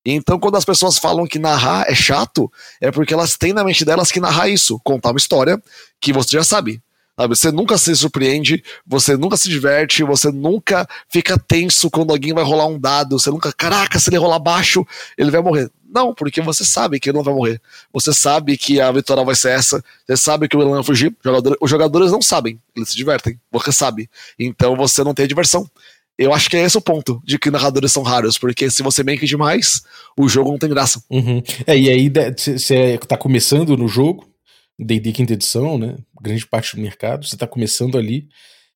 [0.06, 3.84] Então, quando as pessoas falam que narrar é chato, é porque elas têm na mente
[3.84, 5.62] delas que narrar isso, contar uma história
[6.00, 6.82] que você já sabe.
[7.18, 7.36] Sabe?
[7.36, 12.44] Você nunca se surpreende, você nunca se diverte, você nunca fica tenso quando alguém vai
[12.44, 14.86] rolar um dado, você nunca, caraca, se ele rolar baixo,
[15.18, 15.72] ele vai morrer.
[15.88, 17.62] Não, porque você sabe que ele não vai morrer.
[17.94, 21.16] Você sabe que a vitória vai ser essa, você sabe que o vilão vai fugir.
[21.62, 24.10] os jogadores não sabem, eles se divertem, você sabe.
[24.38, 25.70] Então você não tem diversão.
[26.18, 29.04] Eu acho que é esse o ponto de que narradores são raros, porque se você
[29.04, 29.82] mente demais,
[30.18, 31.04] o jogo não tem graça.
[31.10, 31.42] Uhum.
[31.68, 34.26] É, e aí você tá começando no jogo,
[34.80, 35.98] D&D quinta edição, né?
[36.22, 38.28] Grande parte do mercado, você tá começando ali,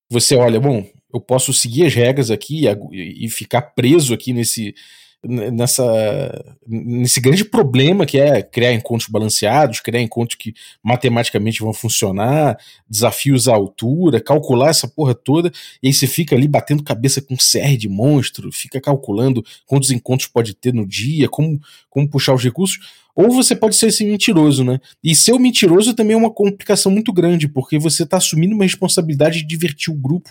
[0.10, 4.76] você olha, bom, eu posso seguir as regras aqui e, e ficar preso aqui nesse
[5.24, 12.58] nessa nesse grande problema que é criar encontros balanceados, criar encontros que matematicamente vão funcionar,
[12.90, 15.52] desafios à altura, calcular essa porra toda,
[15.84, 20.30] e aí você fica ali batendo cabeça com CR de monstro, fica calculando quantos encontros
[20.30, 22.80] pode ter no dia, como, como puxar os recursos,
[23.16, 24.80] ou você pode ser esse mentiroso, né?
[25.04, 28.64] E ser o mentiroso também é uma complicação muito grande, porque você está assumindo uma
[28.64, 30.30] responsabilidade de divertir o grupo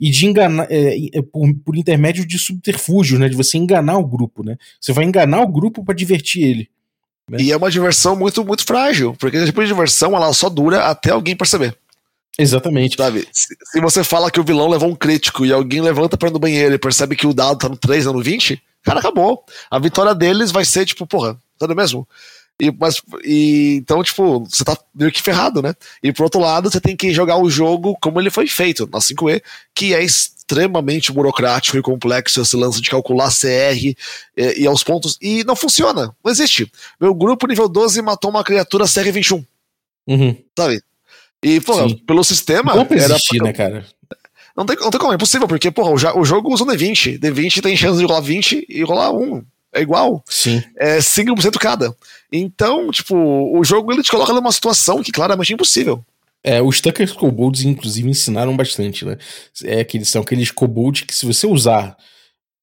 [0.00, 3.28] e de enganar é, é, por, por, intermédio de subterfúgios, né?
[3.28, 4.56] De você enganar o grupo, né?
[4.80, 6.70] Você vai enganar o grupo para divertir ele.
[7.28, 7.38] Né?
[7.42, 10.86] E é uma diversão muito, muito frágil, porque esse tipo de diversão ela só dura
[10.86, 11.76] até alguém perceber.
[12.38, 12.96] Exatamente.
[12.96, 13.28] Sabe?
[13.30, 16.32] Se, se, você fala que o vilão levou um crítico e alguém levanta para ir
[16.32, 19.44] no banheiro e percebe que o dado tá no 3 ou no 20, cara, acabou.
[19.70, 22.08] A vitória deles vai ser tipo, porra, tudo mesmo?
[22.60, 25.74] E, mas, e, então, tipo, você tá meio que ferrado, né?
[26.02, 28.98] E por outro lado, você tem que jogar o jogo como ele foi feito, na
[28.98, 29.42] 5E,
[29.74, 33.96] que é extremamente burocrático e complexo esse lance de calcular CR e,
[34.36, 35.16] e aos pontos.
[35.22, 36.70] E não funciona, não existe.
[37.00, 39.44] Meu grupo nível 12 matou uma criatura CR21.
[40.06, 40.36] Uhum.
[40.58, 40.82] Sabe?
[41.42, 41.74] E, pô,
[42.06, 42.74] pelo sistema.
[42.74, 43.46] Não era existir, pra...
[43.46, 43.86] né, cara?
[44.56, 47.18] Não tem, não tem como, é impossível, porque, porra, o, o jogo usa um D20.
[47.18, 50.22] D20 tem chance de rolar 20 e rolar 1 é igual.
[50.28, 50.62] Sim.
[50.76, 51.94] É 5% cada.
[52.32, 56.04] Então, tipo, o jogo ele te coloca numa situação que claramente é impossível.
[56.42, 59.16] É, os Tuckers Kobolds, inclusive, ensinaram bastante, né?
[59.64, 61.96] É que eles são aqueles kobolds que, se você usar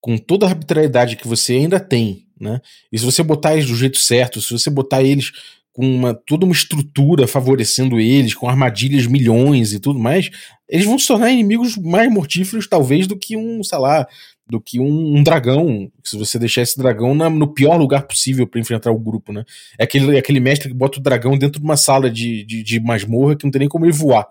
[0.00, 2.60] com toda a arbitrariedade que você ainda tem, né?
[2.92, 5.32] E se você botar eles do jeito certo, se você botar eles
[5.72, 10.28] com uma, toda uma estrutura favorecendo eles, com armadilhas milhões e tudo mais,
[10.68, 14.06] eles vão se tornar inimigos mais mortíferos, talvez, do que um, sei lá,
[14.48, 15.90] do que um, um dragão.
[16.02, 19.44] Se você deixar esse dragão na, no pior lugar possível para enfrentar o grupo, né?
[19.78, 22.80] É aquele, aquele mestre que bota o dragão dentro de uma sala de, de, de
[22.80, 24.24] masmorra que não tem nem como ele voar.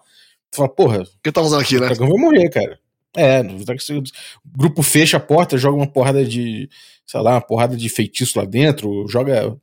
[0.51, 1.03] Tu fala, porra.
[1.03, 1.81] O que tá usando aqui, né?
[1.81, 2.79] O dragão vai morrer, cara.
[3.15, 4.03] É, o
[4.45, 6.69] grupo fecha a porta, joga uma porrada de,
[7.05, 9.57] sei lá, uma porrada de feitiço lá dentro, joga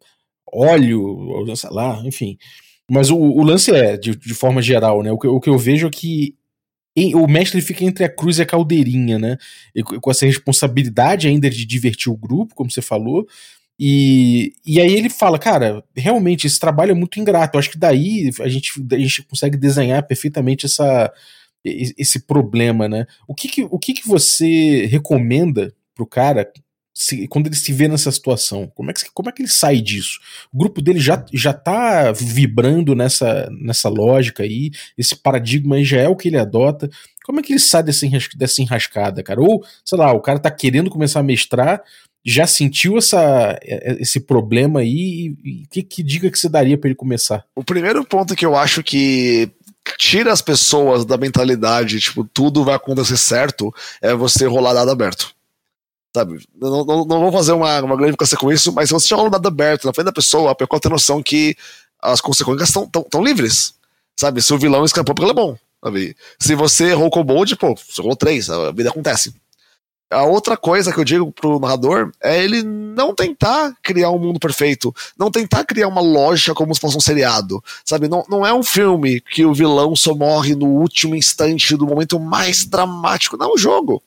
[0.53, 2.37] óleo, sei lá, enfim.
[2.91, 5.13] Mas o, o lance é, de, de, forma geral, né?
[5.13, 6.35] O que, o que eu vejo é que
[7.15, 9.37] o mestre fica entre a cruz e a caldeirinha, né?
[9.75, 13.27] E, com essa responsabilidade ainda de divertir o grupo, como você falou.
[13.79, 17.57] E, e aí ele fala, cara, realmente esse trabalho é muito ingrato.
[17.57, 21.13] Eu acho que daí a gente, a gente consegue desenhar perfeitamente essa,
[21.65, 23.07] esse problema, né?
[23.27, 26.49] O que, que, o que, que você recomenda pro cara
[26.95, 28.71] se, quando ele se vê nessa situação?
[28.75, 30.21] Como é, que, como é que ele sai disso?
[30.53, 35.99] O grupo dele já, já tá vibrando nessa, nessa lógica aí, esse paradigma aí já
[36.01, 36.89] é o que ele adota.
[37.25, 39.41] Como é que ele sai dessa, dessa enrascada, cara?
[39.41, 41.83] Ou, sei lá, o cara tá querendo começar a mestrar,
[42.25, 46.95] já sentiu essa, esse problema aí e que, que dica que você daria para ele
[46.97, 47.45] começar?
[47.55, 49.51] O primeiro ponto que eu acho que
[49.99, 55.35] tira as pessoas da mentalidade, tipo, tudo vai acontecer certo, é você rolar dado aberto.
[56.15, 56.47] Sabe?
[56.55, 59.31] Não, não, não vou fazer uma, uma grande com isso, mas se você tiver um
[59.31, 61.57] dado aberto na frente da pessoa, a pessoa tem noção que
[62.01, 63.75] as consequências estão livres.
[64.17, 64.41] Sabe?
[64.41, 65.57] Se o vilão escapou, porque ele é bom.
[65.83, 66.17] Sabe?
[66.39, 69.35] Se você errou com o bold, pô, você errou três, a vida acontece.
[70.09, 74.39] A outra coisa que eu digo pro narrador é ele não tentar criar um mundo
[74.39, 78.07] perfeito, não tentar criar uma lógica como se fosse um seriado, sabe?
[78.07, 82.21] Não, não é um filme que o vilão só morre no último instante do momento
[82.21, 84.01] mais dramático, não é um jogo.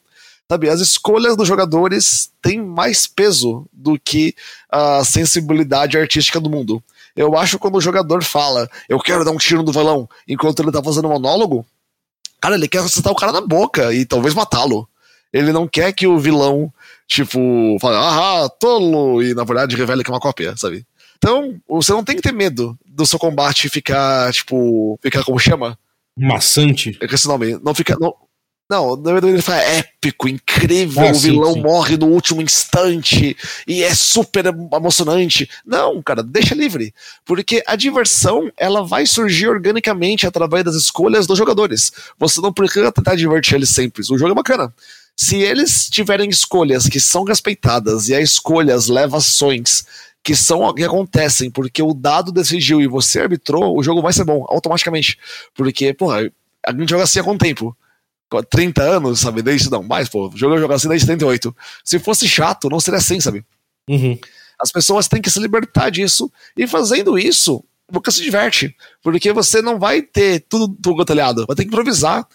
[0.49, 4.33] Sabe, as escolhas dos jogadores têm mais peso do que
[4.69, 6.81] a sensibilidade artística do mundo.
[7.15, 10.61] Eu acho que quando o jogador fala, eu quero dar um tiro no vilão, enquanto
[10.61, 11.65] ele tá fazendo um monólogo,
[12.39, 14.87] cara, ele quer acertar o cara na boca e talvez matá-lo.
[15.33, 16.71] Ele não quer que o vilão,
[17.05, 20.85] tipo, fale, ah, tolo, e na verdade revele que é uma cópia, sabe?
[21.17, 25.77] Então, você não tem que ter medo do seu combate ficar, tipo, ficar como chama?
[26.17, 26.97] Maçante.
[27.01, 27.59] É que esse nome.
[27.63, 27.97] Não fica.
[27.99, 28.13] Não,
[28.69, 31.61] não, na verdade ele fala épico, incrível, o vilão sim.
[31.61, 35.49] morre no último instante e é super emocionante.
[35.65, 36.93] Não, cara, deixa livre.
[37.25, 41.93] Porque a diversão, ela vai surgir organicamente através das escolhas dos jogadores.
[42.19, 44.01] Você não precisa tentar divertir eles sempre.
[44.01, 44.73] O jogo é bacana.
[45.15, 49.85] Se eles tiverem escolhas que são respeitadas e as escolhas levam ações
[50.21, 54.25] que são que acontecem porque o dado decidiu e você arbitrou, o jogo vai ser
[54.25, 55.17] bom automaticamente.
[55.55, 56.29] Porque, porra,
[56.65, 57.75] a gente joga assim há quanto tempo?
[58.49, 59.41] 30 anos, sabe?
[59.41, 61.55] Desde não, mais, pô, jogo jogar assim desde 78.
[61.83, 63.45] Se fosse chato, não seria assim, sabe?
[63.89, 64.17] Uhum.
[64.59, 66.31] As pessoas têm que se libertar disso.
[66.55, 68.75] E fazendo isso, você se diverte.
[69.01, 71.45] Porque você não vai ter tudo, tudo talhado.
[71.47, 72.27] Vai ter que improvisar.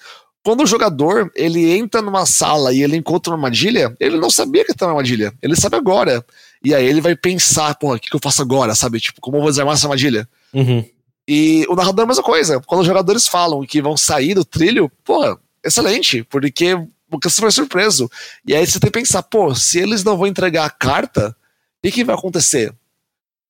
[0.44, 4.64] Quando o jogador ele entra numa sala e ele encontra uma armadilha, ele não sabia
[4.64, 5.32] que tá na armadilha.
[5.40, 6.24] Ele sabe agora.
[6.64, 8.98] E aí ele vai pensar, porra, o que, que eu faço agora, sabe?
[8.98, 10.28] Tipo, como eu vou desarmar essa armadilha?
[10.52, 10.84] Uhum.
[11.26, 12.60] E o narrador é a mesma coisa.
[12.66, 16.76] Quando os jogadores falam que vão sair do trilho, porra, excelente, porque
[17.22, 18.10] você foi surpreso.
[18.46, 21.34] E aí você tem que pensar, pô, se eles não vão entregar a carta, o
[21.82, 22.74] que, que vai acontecer?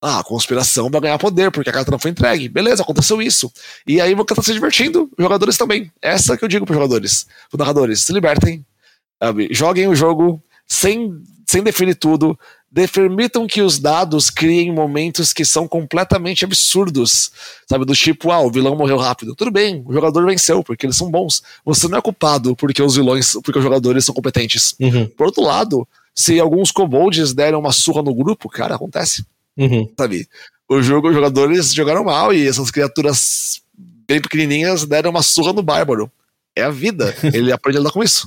[0.04, 2.48] Ah, a conspiração vai ganhar poder, porque a carta não foi entregue.
[2.48, 3.52] Beleza, aconteceu isso.
[3.86, 5.92] E aí você tá se divertindo, jogadores também.
[6.02, 8.66] Essa que eu digo pros jogadores, pros narradores, se libertem,
[9.22, 9.48] sabe?
[9.52, 12.36] joguem o jogo sem, sem definir tudo,
[12.72, 17.30] de, permitam que os dados criem momentos que são completamente absurdos,
[17.68, 17.84] sabe?
[17.84, 19.34] Do tipo, ah, o vilão morreu rápido.
[19.34, 21.42] Tudo bem, o jogador venceu, porque eles são bons.
[21.66, 24.74] Você não é culpado porque os vilões, porque os jogadores são competentes.
[24.80, 25.06] Uhum.
[25.06, 29.22] Por outro lado, se alguns kobolds deram uma surra no grupo, cara, acontece.
[29.54, 29.86] Uhum.
[29.94, 30.26] Sabe?
[30.66, 33.60] O jogo, os jogadores jogaram mal e essas criaturas
[34.08, 36.10] bem pequenininhas deram uma surra no bárbaro.
[36.56, 37.14] É a vida.
[37.34, 38.26] Ele aprende a lidar com isso.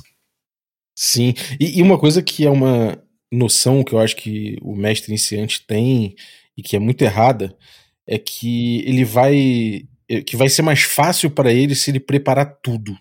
[0.94, 2.96] Sim, e, e, uma coisa que é uma,
[3.30, 6.14] noção que eu acho que o mestre iniciante tem
[6.56, 7.56] e que é muito errada
[8.06, 12.58] é que ele vai é, que vai ser mais fácil para ele se ele preparar
[12.62, 12.96] tudo.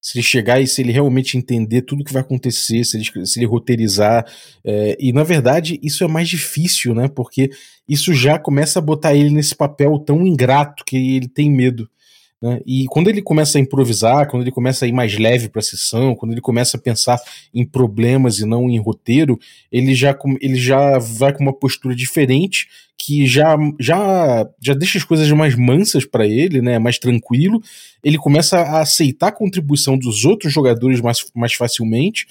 [0.00, 3.38] Se ele chegar e se ele realmente entender tudo que vai acontecer, se ele, se
[3.38, 4.26] ele roteirizar.
[4.64, 7.08] É, e na verdade isso é mais difícil, né?
[7.08, 7.50] Porque
[7.88, 11.88] isso já começa a botar ele nesse papel tão ingrato que ele tem medo.
[12.42, 12.60] Né?
[12.66, 15.62] E quando ele começa a improvisar, quando ele começa a ir mais leve para a
[15.62, 17.20] sessão, quando ele começa a pensar
[17.54, 19.38] em problemas e não em roteiro,
[19.70, 22.66] ele já, ele já vai com uma postura diferente
[22.98, 26.78] que já, já, já deixa as coisas mais mansas para ele, né?
[26.80, 27.62] mais tranquilo.
[28.02, 32.26] Ele começa a aceitar a contribuição dos outros jogadores mais, mais facilmente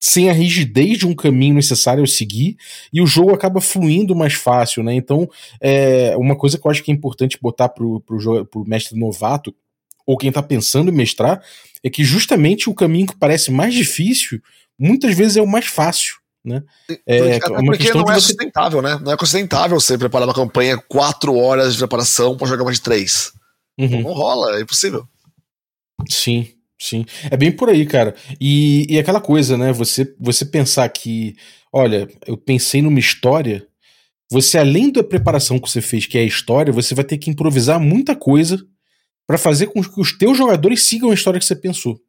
[0.00, 2.56] sem a rigidez de um caminho necessário a seguir,
[2.90, 4.94] e o jogo acaba fluindo mais fácil, né?
[4.94, 5.28] Então,
[5.60, 9.54] é uma coisa que eu acho que é importante botar pro, pro, pro mestre novato
[10.06, 11.40] ou quem tá pensando em mestrar,
[11.84, 14.40] é que justamente o caminho que parece mais difícil,
[14.78, 16.14] muitas vezes é o mais fácil.
[16.42, 16.62] Né?
[17.06, 18.28] É, Até uma porque não é você...
[18.28, 18.98] sustentável, né?
[19.02, 22.82] Não é sustentável você preparar uma campanha quatro horas de preparação para jogar mais de
[22.82, 23.32] três.
[23.78, 24.02] Uhum.
[24.02, 25.06] Não rola, é impossível.
[26.08, 26.48] Sim,
[26.80, 27.04] sim.
[27.30, 28.14] É bem por aí, cara.
[28.40, 29.72] E, e aquela coisa, né?
[29.72, 31.36] Você, você pensar que,
[31.72, 33.66] olha, eu pensei numa história.
[34.30, 37.30] Você, além da preparação que você fez, que é a história, você vai ter que
[37.30, 38.64] improvisar muita coisa
[39.26, 42.00] para fazer com que os teus jogadores sigam a história que você pensou.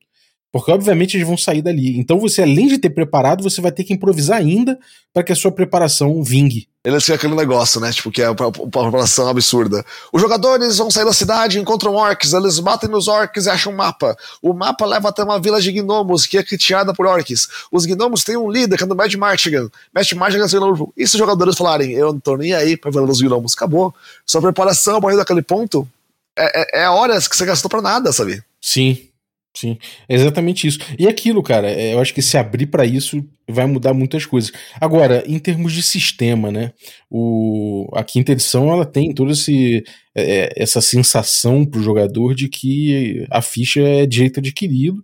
[0.51, 1.97] Porque, obviamente, eles vão sair dali.
[1.97, 4.77] Então, você, além de ter preparado, você vai ter que improvisar ainda
[5.13, 6.67] para que a sua preparação vingue.
[6.84, 7.91] Eles têm aquele negócio, né?
[7.91, 9.86] Tipo, que é uma preparação absurda.
[10.12, 13.76] Os jogadores vão sair da cidade, encontram orcs, eles batem nos orcs e acham um
[13.76, 14.17] mapa.
[14.41, 17.48] O mapa leva até uma vila de gnomos, que é critiada por orcs.
[17.72, 19.70] Os gnomos têm um líder, que é do Mad Martigan.
[19.94, 22.89] Mad Martigan é o E se os jogadores falarem, eu não tô nem aí pra
[22.89, 23.54] ver os gnomos?
[23.54, 23.94] Acabou.
[24.26, 25.88] Sua preparação a partir daquele ponto
[26.36, 28.44] é, é, é horas que você gastou pra nada, sabe?
[28.60, 29.11] Sim.
[29.53, 30.79] Sim, é exatamente isso.
[30.97, 34.51] E aquilo, cara, é, eu acho que se abrir para isso vai mudar muitas coisas.
[34.79, 36.71] Agora, em termos de sistema, né?
[37.09, 39.83] O, a quinta edição ela tem toda esse,
[40.15, 45.03] é, essa sensação pro jogador de que a ficha é direito adquirido,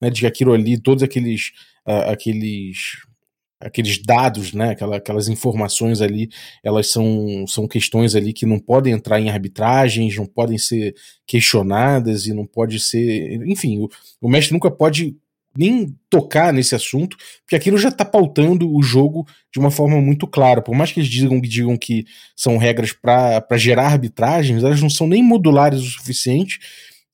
[0.00, 0.10] né?
[0.10, 1.52] De que aquilo ali, todos aqueles,
[1.86, 2.96] aqueles
[3.64, 6.28] aqueles dados, né, aquelas, aquelas informações ali,
[6.62, 10.94] elas são, são questões ali que não podem entrar em arbitragens, não podem ser
[11.26, 13.88] questionadas e não pode ser, enfim, o,
[14.20, 15.16] o mestre nunca pode
[15.56, 20.26] nem tocar nesse assunto, porque aquilo já está pautando o jogo de uma forma muito
[20.26, 20.60] clara.
[20.60, 22.04] Por mais que eles digam, digam que
[22.36, 26.58] são regras para gerar arbitragens, elas não são nem modulares o suficiente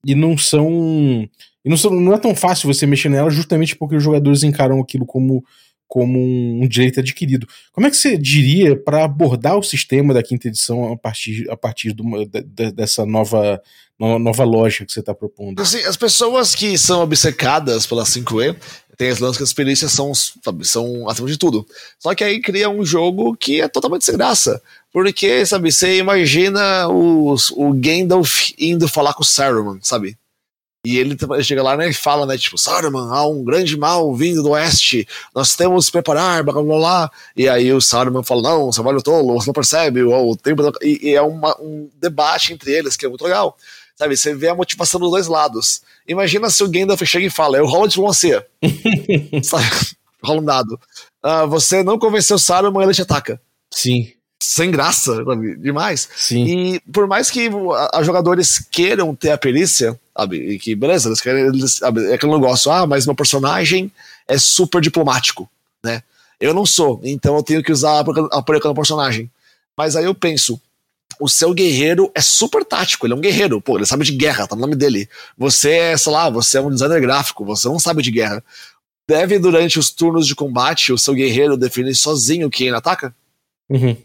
[0.05, 1.29] e não são.
[1.63, 4.79] E não, são, não é tão fácil você mexer nelas justamente porque os jogadores encaram
[4.81, 5.43] aquilo como
[5.91, 7.45] como um, direito adquirido.
[7.73, 11.57] Como é que você diria para abordar o sistema da quinta edição a partir, a
[11.57, 13.61] partir de, dessa nova,
[13.99, 15.61] nova lógica que você está propondo?
[15.61, 18.55] Assim, as pessoas que são obcecadas pela 5E
[18.95, 21.67] tem as lances que as experiências são, sabe, são acima de tudo.
[21.99, 24.61] Só que aí cria um jogo que é totalmente sem graça.
[24.93, 30.17] Porque, sabe, você imagina os, o Gandalf indo falar com o Saruman, sabe?
[30.83, 34.41] E ele, chega lá né, e fala, né, tipo, Saruman, há um grande mal vindo
[34.41, 37.11] do oeste, nós temos que preparar, blá blá blá.
[37.37, 40.63] E aí o Saruman fala, não, você vai no tolo, você não percebe, o tempo.
[40.81, 43.55] E, e é uma, um debate entre eles que é muito legal.
[43.95, 45.83] Sabe, você vê a motivação dos dois lados.
[46.07, 48.47] Imagina se o Gandalf chega e fala, eu rolo de diplomacia.
[49.43, 49.65] Sabe?
[50.23, 50.79] Rola um dado.
[51.23, 53.39] Uh, você não convenceu o Saruman, ele te ataca.
[53.71, 54.11] Sim
[54.43, 55.55] sem graça, sabe?
[55.55, 56.09] Demais.
[56.15, 56.45] Sim.
[56.45, 60.37] E por mais que os jogadores queiram ter a perícia, sabe?
[60.37, 61.45] E que, beleza, eles querem.
[61.45, 62.05] Eles, sabe?
[62.07, 63.91] É aquele negócio, ah, mas meu personagem
[64.27, 65.49] é super diplomático,
[65.83, 66.01] né?
[66.39, 67.99] Eu não sou, então eu tenho que usar
[68.31, 69.29] a perícia no personagem.
[69.77, 70.59] Mas aí eu penso,
[71.19, 74.47] o seu guerreiro é super tático, ele é um guerreiro, pô, ele sabe de guerra,
[74.47, 75.07] tá no nome dele.
[75.37, 78.43] Você é, sei lá, você é um designer gráfico, você não sabe de guerra.
[79.07, 83.13] Deve, durante os turnos de combate, o seu guerreiro definir sozinho quem ataca?
[83.69, 83.95] Uhum.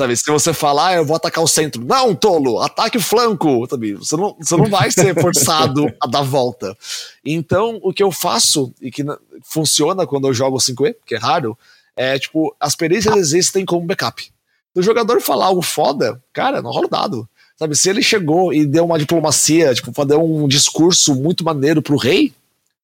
[0.00, 1.84] Sabe, se você falar, ah, eu vou atacar o centro.
[1.84, 3.66] Não, tolo, ataque o flanco.
[3.68, 3.92] Sabe?
[3.92, 6.74] Você, não, você não vai ser forçado a dar volta.
[7.22, 9.04] Então, o que eu faço, e que
[9.42, 11.54] funciona quando eu jogo 5E, que é raro,
[11.94, 14.22] é tipo, as perícias existem como backup.
[14.22, 17.28] Se o jogador falar algo foda, cara, não rola dado.
[17.58, 21.98] Sabe, se ele chegou e deu uma diplomacia, tipo, fazer um discurso muito maneiro pro
[21.98, 22.32] rei,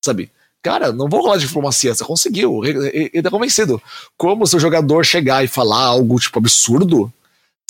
[0.02, 0.30] sabe?
[0.66, 3.80] Cara, não vou rolar de diplomacia, você conseguiu, ele tá convencido.
[4.18, 7.08] Como se o jogador chegar e falar algo, tipo, absurdo,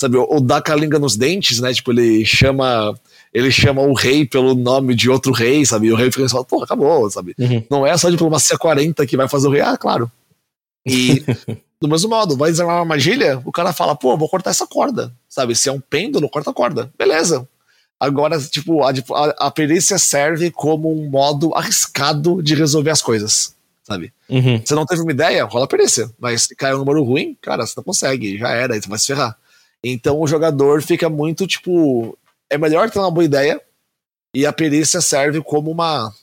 [0.01, 2.97] sabe, ou, dar calinga nos dentes, né, tipo, ele chama
[3.31, 6.43] ele chama o rei pelo nome de outro rei, sabe, e o rei fica assim,
[6.49, 7.35] pô, acabou, sabe.
[7.37, 7.63] Uhum.
[7.69, 10.11] Não é só diplomacia 40 que vai fazer o rei, ah, claro.
[10.83, 11.23] E,
[11.79, 15.13] do mesmo modo, vai desarmar uma armadilha, o cara fala, pô, vou cortar essa corda,
[15.29, 17.47] sabe, se é um pêndulo, corta a corda, beleza.
[17.99, 23.55] Agora, tipo, a, a, a, perícia serve como um modo arriscado de resolver as coisas,
[23.83, 24.13] sabe?
[24.29, 24.61] Uhum.
[24.63, 26.11] Você não teve uma ideia, rola a perícia.
[26.19, 28.99] Mas se caiu um número ruim, cara, você não consegue, já era, aí você vai
[28.99, 29.35] se ferrar.
[29.83, 32.15] Então o jogador fica muito, tipo,
[32.49, 33.59] é melhor ter uma boa ideia
[34.33, 36.13] e a perícia serve como uma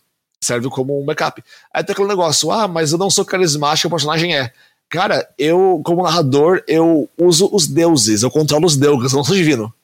[0.40, 1.42] serve como um backup.
[1.72, 4.52] Aí tem aquele negócio, ah, mas eu não sou carismático, o personagem é.
[4.88, 9.34] Cara, eu, como narrador, eu uso os deuses, eu controlo os deuses, eu não sou
[9.34, 9.74] divino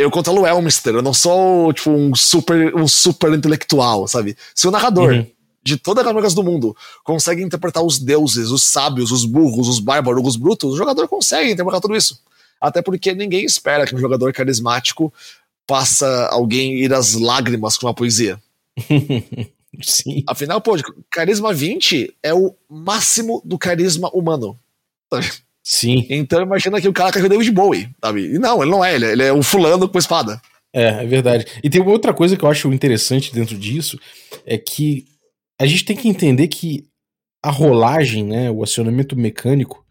[0.00, 4.34] eu controlo o Elmister, eu não sou, tipo, um super, um super intelectual, sabe?
[4.54, 5.26] Se o narrador uhum.
[5.62, 9.78] de todas as amigas do mundo consegue interpretar os deuses, os sábios, os burros, os
[9.78, 12.18] bárbaros, os brutos, o jogador consegue interpretar tudo isso.
[12.58, 15.12] Até porque ninguém espera que um jogador carismático
[15.68, 18.40] faça alguém ir às lágrimas com uma poesia.
[19.82, 20.24] Sim.
[20.26, 20.76] Afinal, pô,
[21.10, 24.58] carisma 20 é o máximo do carisma humano.
[25.12, 25.30] Sabe?
[25.70, 26.04] Sim.
[26.10, 28.34] Então imagina que o cara caiu David Bowie, sabe?
[28.34, 30.42] E não, ele não é, ele é, ele é um fulano com espada.
[30.72, 31.46] É, é verdade.
[31.62, 33.96] E tem uma outra coisa que eu acho interessante dentro disso,
[34.44, 35.04] é que
[35.60, 36.86] a gente tem que entender que
[37.40, 39.86] a rolagem, né, o acionamento mecânico,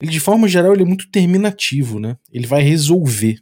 [0.00, 2.16] ele de forma geral ele é muito terminativo, né?
[2.32, 3.40] Ele vai resolver.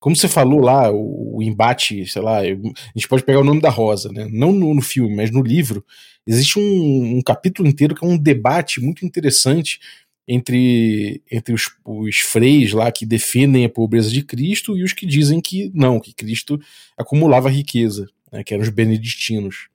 [0.00, 3.60] Como você falou lá, o, o embate, sei lá, a gente pode pegar o nome
[3.60, 4.26] da Rosa, né?
[4.32, 5.84] Não no, no filme, mas no livro,
[6.26, 9.78] existe um, um, capítulo inteiro que é um debate muito interessante
[10.26, 15.06] entre, entre os, os freis lá que defendem a pobreza de Cristo e os que
[15.06, 16.58] dizem que não, que Cristo
[16.96, 18.42] acumulava riqueza, né?
[18.42, 19.68] que eram os beneditinos.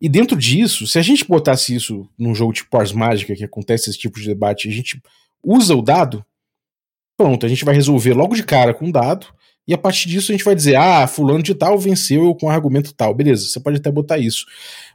[0.00, 3.90] E dentro disso, se a gente botasse isso num jogo tipo Ars Mágica, que acontece
[3.90, 5.00] esse tipo de debate, a gente
[5.42, 6.24] usa o dado,
[7.16, 9.26] pronto, a gente vai resolver logo de cara com o dado,
[9.66, 12.92] e a partir disso a gente vai dizer, ah, fulano de tal venceu com argumento
[12.92, 13.14] tal.
[13.14, 14.44] Beleza, você pode até botar isso.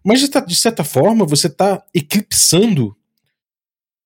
[0.03, 2.95] Mas de certa forma, você está eclipsando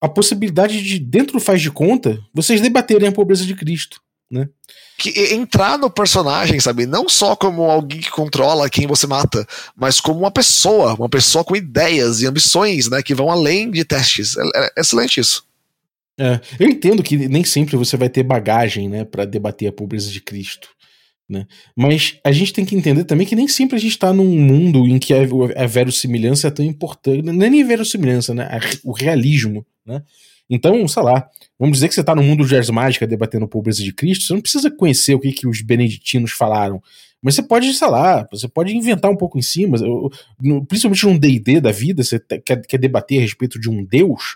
[0.03, 4.01] a possibilidade de, dentro do faz de conta, vocês debaterem a pobreza de Cristo
[4.33, 4.49] né?
[4.97, 6.85] Que entrar no personagem, sabe?
[6.85, 9.45] Não só como alguém que controla quem você mata,
[9.75, 13.01] mas como uma pessoa, uma pessoa com ideias e ambições, né?
[13.03, 14.35] Que vão além de testes.
[14.37, 14.41] É,
[14.77, 15.45] é excelente isso.
[16.19, 20.11] É, eu entendo que nem sempre você vai ter bagagem, né, para debater a pobreza
[20.11, 20.69] de Cristo.
[21.33, 21.47] Né?
[21.75, 24.87] Mas a gente tem que entender também que nem sempre a gente está num mundo
[24.87, 25.17] em que a,
[25.57, 27.23] a verossimilhança é tão importante.
[27.23, 28.47] Não é nem verossimilhança, né?
[28.83, 29.65] o realismo.
[29.83, 30.03] Né?
[30.47, 31.27] Então, sei lá,
[31.59, 34.33] vamos dizer que você está no mundo de Mágica debatendo a pobreza de Cristo, você
[34.33, 36.79] não precisa conhecer o que, que os beneditinos falaram.
[37.19, 39.77] Mas você pode, sei lá, você pode inventar um pouco em cima,
[40.67, 44.35] principalmente num D&D da vida, você quer, quer debater a respeito de um deus,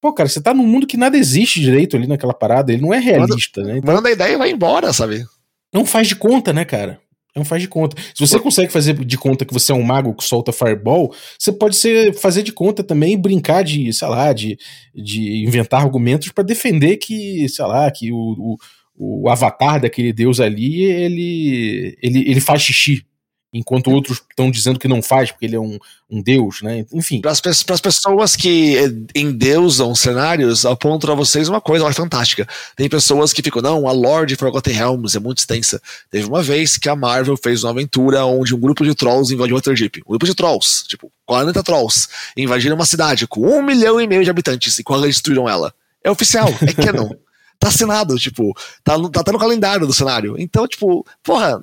[0.00, 2.94] Pô, cara, você tá num mundo que nada existe direito ali naquela parada, ele não
[2.94, 3.78] é realista, manda, né?
[3.78, 5.26] Então, manda a ideia e vai embora, sabe?
[5.72, 7.00] Não faz de conta, né, cara?
[7.34, 7.96] É um faz de conta.
[8.14, 11.52] Se você consegue fazer de conta que você é um mago que solta fireball, você
[11.52, 14.58] pode ser, fazer de conta também e brincar de, sei lá, de,
[14.94, 20.40] de inventar argumentos para defender que, sei lá, que o, o, o, avatar daquele deus
[20.40, 23.06] ali, ele, ele, ele faz xixi,
[23.52, 25.78] enquanto outros estão dizendo que não faz porque ele é um,
[26.08, 26.86] um deus, né?
[26.92, 27.20] Enfim.
[27.20, 28.76] Para as pessoas que
[29.14, 32.46] endeusam cenários, aponto a vocês uma coisa é fantástica.
[32.76, 35.82] Tem pessoas que ficam, não, a Lord Forgotten Realms é muito extensa.
[36.10, 39.56] Teve uma vez que a Marvel fez uma aventura onde um grupo de trolls invadiu
[39.56, 40.02] Waterdeep.
[40.06, 44.22] Um grupo de trolls, tipo, 40 trolls, invadiram uma cidade com um milhão e meio
[44.22, 45.74] de habitantes e quando eles destruíram ela.
[46.04, 47.10] É oficial, é canon.
[47.58, 50.36] tá assinado, tipo, tá, tá até no calendário do cenário.
[50.38, 51.60] Então, tipo, porra,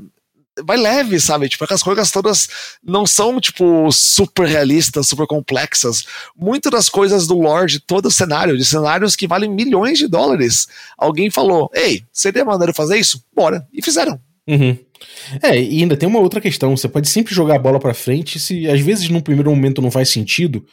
[0.65, 1.49] vai leve, sabe?
[1.49, 2.47] Tipo, aquelas coisas todas
[2.83, 6.05] não são, tipo, super realistas, super complexas.
[6.35, 10.67] Muitas das coisas do Lorde, todo o cenário, de cenários que valem milhões de dólares.
[10.97, 13.23] Alguém falou, ei, seria maneiro fazer isso?
[13.35, 13.67] Bora.
[13.73, 14.19] E fizeram.
[14.47, 14.77] Uhum.
[15.41, 16.75] É, e ainda tem uma outra questão.
[16.75, 19.91] Você pode sempre jogar a bola para frente se às vezes num primeiro momento não
[19.91, 20.65] faz sentido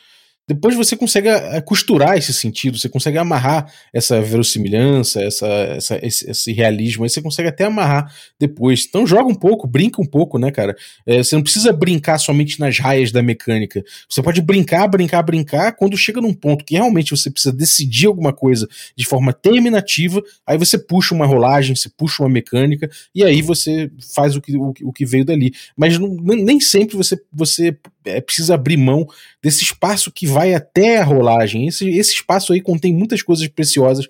[0.46, 1.28] depois você consegue
[1.64, 7.22] costurar esse sentido, você consegue amarrar essa verossimilhança, essa, essa esse, esse, realismo, aí você
[7.22, 8.84] consegue até amarrar depois.
[8.86, 10.76] Então joga um pouco, brinca um pouco, né, cara?
[11.06, 13.82] É, você não precisa brincar somente nas raias da mecânica.
[14.08, 18.32] Você pode brincar, brincar, brincar, quando chega num ponto que realmente você precisa decidir alguma
[18.32, 23.40] coisa de forma terminativa, aí você puxa uma rolagem, você puxa uma mecânica, e aí
[23.40, 25.52] você faz o que, o, o que veio dali.
[25.76, 29.06] Mas não, nem sempre você, você é, precisa abrir mão
[29.42, 31.66] desse espaço que vai até a rolagem.
[31.66, 34.06] Esse, esse espaço aí contém muitas coisas preciosas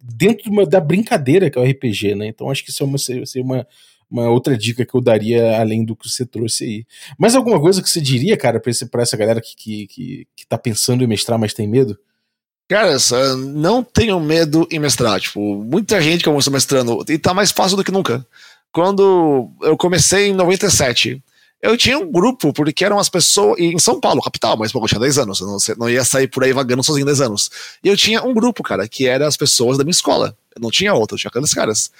[0.00, 2.26] dentro uma, da brincadeira que é o RPG, né?
[2.26, 3.66] Então acho que isso é uma, seria uma,
[4.10, 6.86] uma outra dica que eu daria além do que você trouxe aí.
[7.18, 10.58] Mais alguma coisa que você diria, cara, pra essa galera que, que, que, que tá
[10.58, 11.98] pensando em mestrar, mas tem medo?
[12.68, 12.96] Cara,
[13.36, 15.20] não tenham medo em mestrar.
[15.20, 18.24] Tipo, muita gente começou mestrando e tá mais fácil do que nunca.
[18.72, 21.20] Quando eu comecei em 97,
[21.62, 23.58] eu tinha um grupo, porque eram as pessoas.
[23.58, 26.26] Em São Paulo, capital, mas pô, eu tinha 10 anos, eu não, não ia sair
[26.26, 27.50] por aí vagando sozinho 10 anos.
[27.84, 30.36] E eu tinha um grupo, cara, que era as pessoas da minha escola.
[30.54, 31.90] Eu não tinha outra, eu tinha aqueles caras.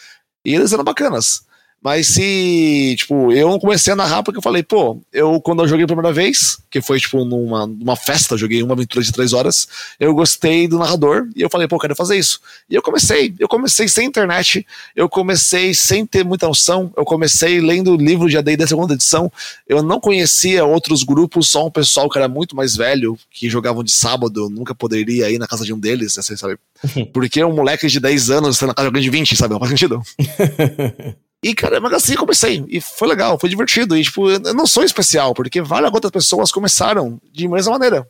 [0.44, 1.42] E eles eram bacanas.
[1.82, 5.84] Mas se, tipo, eu comecei a narrar porque eu falei, pô, eu quando eu joguei
[5.84, 9.66] a primeira vez, que foi, tipo, numa, numa festa, joguei uma aventura de três horas,
[9.98, 12.38] eu gostei do narrador e eu falei, pô, eu quero fazer isso.
[12.68, 17.62] E eu comecei, eu comecei sem internet, eu comecei sem ter muita noção, eu comecei
[17.62, 19.32] lendo livro de AD da segunda edição,
[19.66, 23.82] eu não conhecia outros grupos, só um pessoal que era muito mais velho, que jogavam
[23.82, 26.58] de sábado, eu nunca poderia ir na casa de um deles, assim, sabe?
[27.10, 29.54] Porque um moleque de 10 anos está na casa de alguém de 20, sabe?
[29.54, 30.02] Não faz sentido.
[31.42, 32.64] E, cara, mas assim comecei.
[32.68, 33.96] E foi legal, foi divertido.
[33.96, 38.06] E, tipo, eu não sou especial, porque várias outras pessoas começaram de mesma maneira.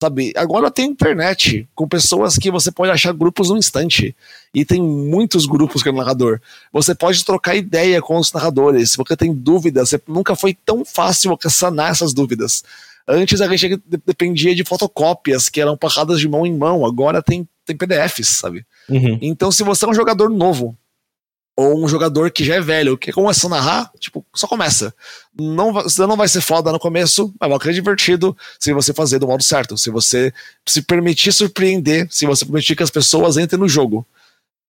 [0.00, 0.32] Sabe?
[0.36, 4.14] Agora tem internet com pessoas que você pode achar grupos no instante.
[4.54, 6.40] E tem muitos grupos que é narrador.
[6.72, 8.92] Você pode trocar ideia com os narradores.
[8.92, 12.62] Se você tem dúvidas, nunca foi tão fácil sanar essas dúvidas.
[13.08, 16.86] Antes a gente dependia de fotocópias que eram passadas de mão em mão.
[16.86, 18.64] Agora tem, tem PDFs, sabe?
[18.88, 19.18] Uhum.
[19.20, 20.76] Então, se você é um jogador novo
[21.58, 24.94] ou um jogador que já é velho, que começa a narrar, tipo, só começa.
[25.36, 29.18] Não, você não vai ser foda no começo, mas vai ser divertido se você fazer
[29.18, 30.32] do modo certo, se você
[30.64, 34.06] se permitir surpreender, se você permitir que as pessoas entrem no jogo.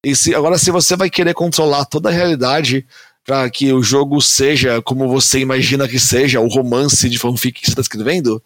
[0.03, 2.83] E se, agora, se você vai querer controlar toda a realidade
[3.23, 7.67] para que o jogo seja como você imagina que seja, o romance de fanfic que
[7.67, 8.41] você está escrevendo,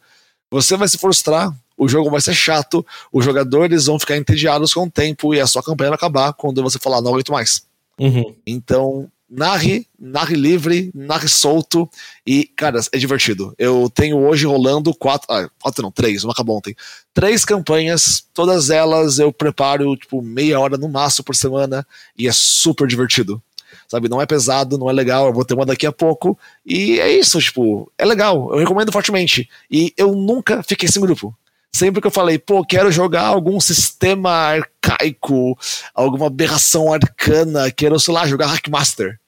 [0.51, 4.83] você vai se frustrar, o jogo vai ser chato, os jogadores vão ficar entediados com
[4.83, 7.71] o tempo e a sua campanha vai acabar quando você falar não aguento mais.
[7.99, 8.35] Uhum.
[8.45, 11.89] Então, narre, narre livre, narre solto
[12.25, 13.53] e, cara, é divertido.
[13.57, 16.75] Eu tenho hoje rolando quatro, ah, quatro não, três, uma acabou ontem.
[17.13, 21.85] Três campanhas, todas elas eu preparo, tipo, meia hora no máximo por semana
[22.17, 23.41] e é super divertido.
[23.87, 26.37] Sabe, não é pesado, não é legal, eu vou ter uma daqui a pouco.
[26.65, 29.49] E é isso, tipo, é legal, eu recomendo fortemente.
[29.69, 31.35] E eu nunca fiquei sem grupo
[31.73, 35.57] sempre que eu falei, pô, quero jogar algum sistema arcaico,
[35.93, 39.19] alguma aberração arcana, quero, sei lá, jogar Hackmaster.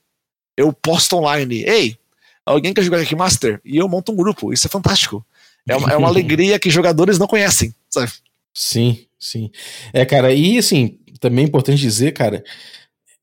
[0.56, 1.98] Eu posto online, ei,
[2.46, 3.60] alguém quer jogar Hackmaster?
[3.66, 5.26] E eu monto um grupo, isso é fantástico.
[5.68, 8.12] É uma, é uma alegria que jogadores não conhecem, sabe?
[8.54, 9.52] Sim, sim.
[9.92, 12.44] É, cara, e assim, também é importante dizer, cara,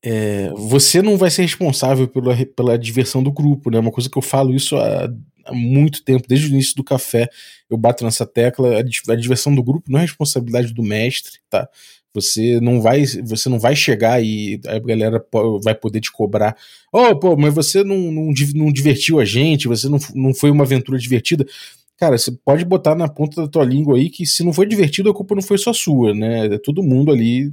[0.03, 3.79] é, você não vai ser responsável pela, pela diversão do grupo, né?
[3.79, 5.09] Uma coisa que eu falo isso há
[5.45, 7.29] há muito tempo, desde o início do café,
[7.69, 8.79] eu bato nessa tecla.
[8.79, 11.67] A, diversão do grupo não é responsabilidade do mestre, tá?
[12.13, 15.25] Você não vai, você não vai chegar e a galera
[15.63, 16.55] vai poder te cobrar.
[16.91, 20.63] Oh, pô, mas você não, não, não divertiu a gente, você não, não foi uma
[20.63, 21.43] aventura divertida.
[21.97, 25.09] Cara, você pode botar na ponta da tua língua aí que se não foi divertido,
[25.09, 26.57] a culpa não foi só sua, né?
[26.59, 27.51] Todo mundo ali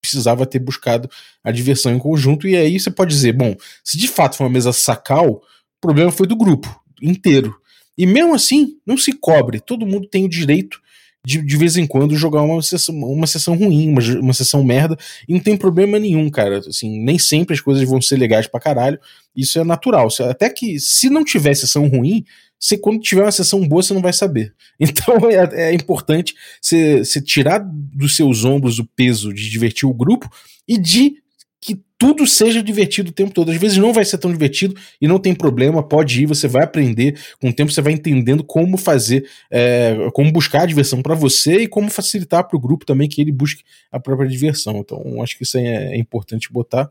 [0.00, 1.08] precisava ter buscado
[1.44, 2.48] a diversão em conjunto.
[2.48, 5.42] E aí você pode dizer, bom, se de fato foi uma mesa sacal, o
[5.80, 7.56] problema foi do grupo inteiro.
[7.96, 9.60] E mesmo assim, não se cobre.
[9.60, 10.80] Todo mundo tem o direito
[11.24, 14.96] de, de vez em quando jogar uma sessão, uma sessão ruim, uma, uma sessão merda,
[15.28, 16.58] e não tem problema nenhum, cara.
[16.58, 18.98] Assim, nem sempre as coisas vão ser legais pra caralho.
[19.36, 20.08] Isso é natural.
[20.28, 22.24] Até que se não tiver sessão ruim,
[22.58, 24.54] você, quando tiver uma sessão boa, você não vai saber.
[24.80, 30.30] Então é, é importante você tirar dos seus ombros o peso de divertir o grupo
[30.66, 31.16] e de
[31.60, 33.50] que tudo seja divertido o tempo todo.
[33.50, 36.64] Às vezes não vai ser tão divertido e não tem problema, pode ir, você vai
[36.64, 37.20] aprender.
[37.38, 41.62] Com o tempo você vai entendendo como fazer, é, como buscar a diversão para você
[41.62, 44.78] e como facilitar para o grupo também que ele busque a própria diversão.
[44.78, 46.90] Então acho que isso é, é importante botar.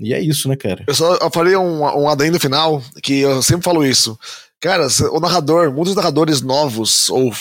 [0.00, 0.82] E é isso, né, cara?
[0.86, 4.18] Eu só eu falei um, um adendo final, que eu sempre falo isso.
[4.60, 7.32] Cara, o narrador, muitos narradores novos ou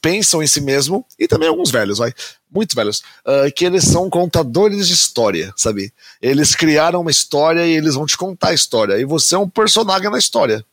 [0.00, 2.14] pensam em si mesmo, e também alguns velhos, vai,
[2.50, 5.92] muito velhos, uh, que eles são contadores de história, sabe?
[6.22, 8.98] Eles criaram uma história e eles vão te contar a história.
[8.98, 10.64] E você é um personagem na história.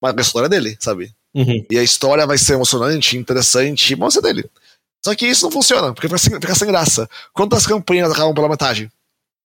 [0.00, 1.14] Mas a história é dele, sabe?
[1.32, 1.64] Uhum.
[1.70, 4.44] E a história vai ser emocionante, interessante, mas é dele.
[5.04, 7.08] Só que isso não funciona, porque fica sem, fica sem graça.
[7.32, 8.90] Quantas campanhas acabam pela metade?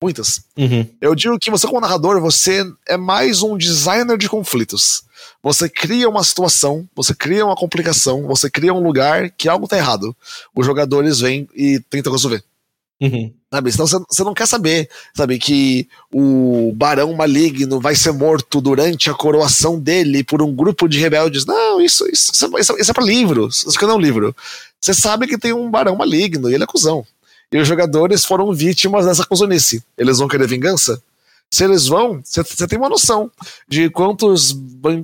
[0.01, 0.41] Muitas.
[0.57, 0.87] Uhum.
[1.01, 5.03] Eu digo que você, como narrador, você é mais um designer de conflitos.
[5.43, 9.77] Você cria uma situação, você cria uma complicação, você cria um lugar que algo tá
[9.77, 10.15] errado.
[10.55, 12.41] Os jogadores vêm e tentam resolver.
[13.01, 13.31] Uhum.
[13.51, 13.71] Sabe?
[13.71, 19.13] Então você não quer saber, sabe, que o barão maligno vai ser morto durante a
[19.13, 21.45] coroação dele por um grupo de rebeldes.
[21.45, 23.47] Não, isso, isso, isso, é, isso é pra livro.
[23.47, 24.35] Isso aqui não é um livro.
[24.79, 27.05] Você sabe que tem um barão maligno e ele é cuzão.
[27.51, 29.83] E os jogadores foram vítimas dessa cuzonice.
[29.97, 31.01] Eles vão querer vingança?
[31.51, 33.31] Se eles vão, você tem uma noção
[33.67, 34.55] de quantos,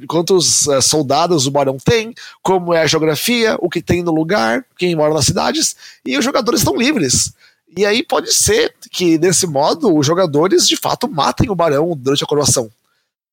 [0.08, 4.64] quantos uh, soldados o barão tem, como é a geografia, o que tem no lugar,
[4.78, 5.76] quem mora nas cidades,
[6.06, 7.34] e os jogadores estão livres.
[7.76, 12.24] E aí pode ser que, desse modo, os jogadores de fato matem o barão durante
[12.24, 12.70] a coroação.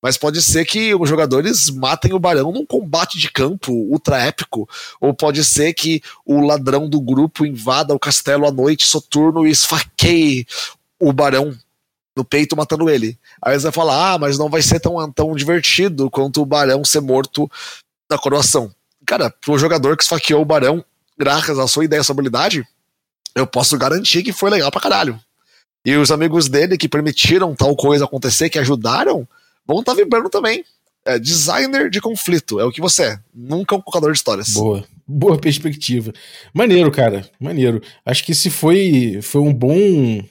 [0.03, 4.69] Mas pode ser que os jogadores matem o barão num combate de campo ultra épico.
[5.01, 9.51] Ou pode ser que o ladrão do grupo invada o castelo à noite soturno e
[9.51, 10.45] esfaqueie
[10.99, 11.57] o barão
[12.17, 13.17] no peito matando ele.
[13.41, 16.85] Aí você vai falar, ah, mas não vai ser tão, tão divertido quanto o barão
[16.85, 17.51] ser morto
[18.11, 18.75] na coroação.
[19.07, 20.85] Cara, pro jogador que esfaqueou o barão,
[21.17, 22.67] graças à sua ideia, à sua habilidade,
[23.35, 25.19] eu posso garantir que foi legal pra caralho.
[25.85, 29.27] E os amigos dele que permitiram tal coisa acontecer, que ajudaram,
[29.69, 30.65] estar tá vibrando também.
[31.05, 33.19] É designer de conflito, é o que você é.
[33.35, 34.51] Nunca um contador de histórias.
[34.55, 36.13] Boa, boa perspectiva.
[36.55, 37.83] Maneiro, cara, maneiro.
[38.07, 40.23] Acho que se foi, foi um bom,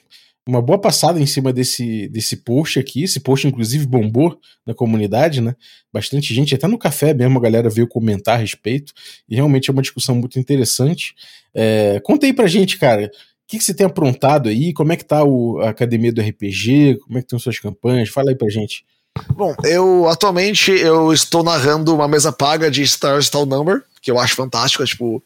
[0.46, 3.02] uma boa passada em cima desse, desse post aqui.
[3.02, 5.54] Esse post, inclusive, bombou na comunidade, né?
[5.92, 8.94] Bastante gente, até no café mesmo, a galera veio comentar a respeito.
[9.28, 11.14] E realmente é uma discussão muito interessante.
[11.54, 13.06] É, conta aí pra gente, cara.
[13.06, 14.72] O que, que você tem aprontado aí?
[14.72, 16.96] Como é que tá o, a academia do RPG?
[17.04, 18.08] Como é que estão suas campanhas?
[18.08, 18.86] Fala aí pra gente.
[19.34, 24.18] Bom, eu atualmente eu estou narrando uma mesa paga de Star Style Number, que eu
[24.18, 25.22] acho fantástico, é tipo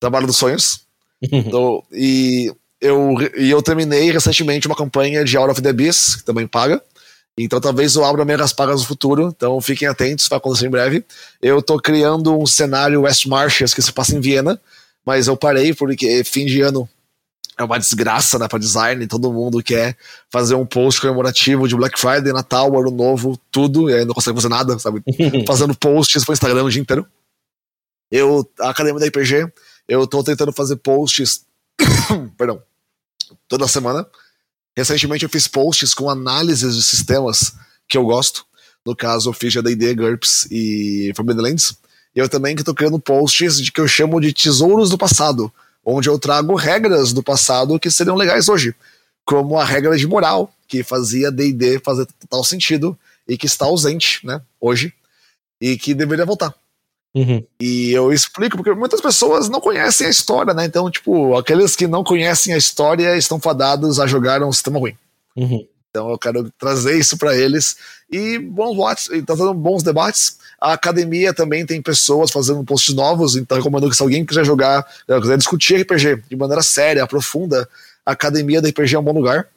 [0.00, 0.80] trabalho dos sonhos.
[1.22, 6.24] então, e eu, e eu terminei recentemente uma campanha de Out of the Abyss, que
[6.24, 6.82] também paga.
[7.36, 11.04] Então talvez eu abra minhas pagas no futuro, então fiquem atentos, vai acontecer em breve.
[11.40, 14.60] Eu tô criando um cenário West Marches que se passa em Viena,
[15.06, 16.88] mas eu parei porque fim de ano
[17.58, 19.96] é uma desgraça, né, pra design, todo mundo quer
[20.30, 24.36] fazer um post comemorativo de Black Friday, Natal, Ano Novo, tudo, e aí não consegue
[24.36, 25.02] fazer nada, sabe?
[25.46, 27.06] Fazendo posts pro Instagram o dia inteiro.
[28.10, 29.52] Eu, a Academia da RPG,
[29.88, 31.44] eu tô tentando fazer posts,
[32.38, 32.62] perdão,
[33.48, 34.06] toda semana,
[34.78, 37.52] Recentemente eu fiz posts com análises de sistemas
[37.88, 38.46] que eu gosto.
[38.86, 41.76] No caso, eu fiz a D&D, GURPS e Forbidden Lands.
[42.14, 45.52] E eu também estou criando posts de que eu chamo de tesouros do passado,
[45.90, 48.74] onde eu trago regras do passado que seriam legais hoje,
[49.24, 54.24] como a regra de moral, que fazia D&D fazer total sentido e que está ausente,
[54.24, 54.92] né, hoje,
[55.60, 56.54] e que deveria voltar.
[57.14, 57.42] Uhum.
[57.58, 60.66] E eu explico, porque muitas pessoas não conhecem a história, né?
[60.66, 64.96] Então, tipo, aqueles que não conhecem a história estão fadados a jogar um sistema ruim.
[65.34, 65.66] Uhum.
[65.90, 67.76] Então eu quero trazer isso para eles.
[68.10, 70.38] E bons watts, tá fazendo bons debates.
[70.60, 74.84] A academia também tem pessoas fazendo posts novos, então recomendo que se alguém quiser jogar,
[75.20, 77.68] quiser discutir RPG de maneira séria, profunda,
[78.04, 79.48] a academia da RPG é um bom lugar.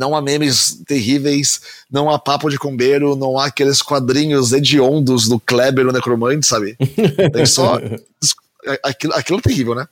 [0.00, 5.38] Não há memes terríveis, não há papo de combeiro, não há aqueles quadrinhos hediondos do
[5.38, 6.76] Kleber, o Necromante, sabe?
[7.32, 7.80] Tem só.
[8.82, 9.86] aquilo, aquilo é terrível, né?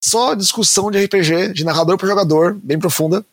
[0.00, 3.24] Só discussão de RPG, de narrador para jogador, bem profunda.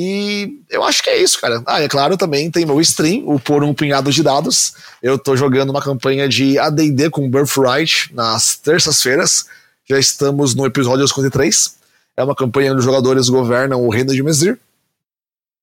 [0.00, 1.60] E eu acho que é isso, cara.
[1.66, 4.74] Ah, é claro, também tem meu stream, o Por um Punhado de Dados.
[5.02, 9.46] Eu tô jogando uma campanha de ADD com Birthright nas terças-feiras.
[9.90, 11.74] Já estamos no episódio 53.
[12.16, 14.56] É uma campanha onde os jogadores governam o reino de Mesir.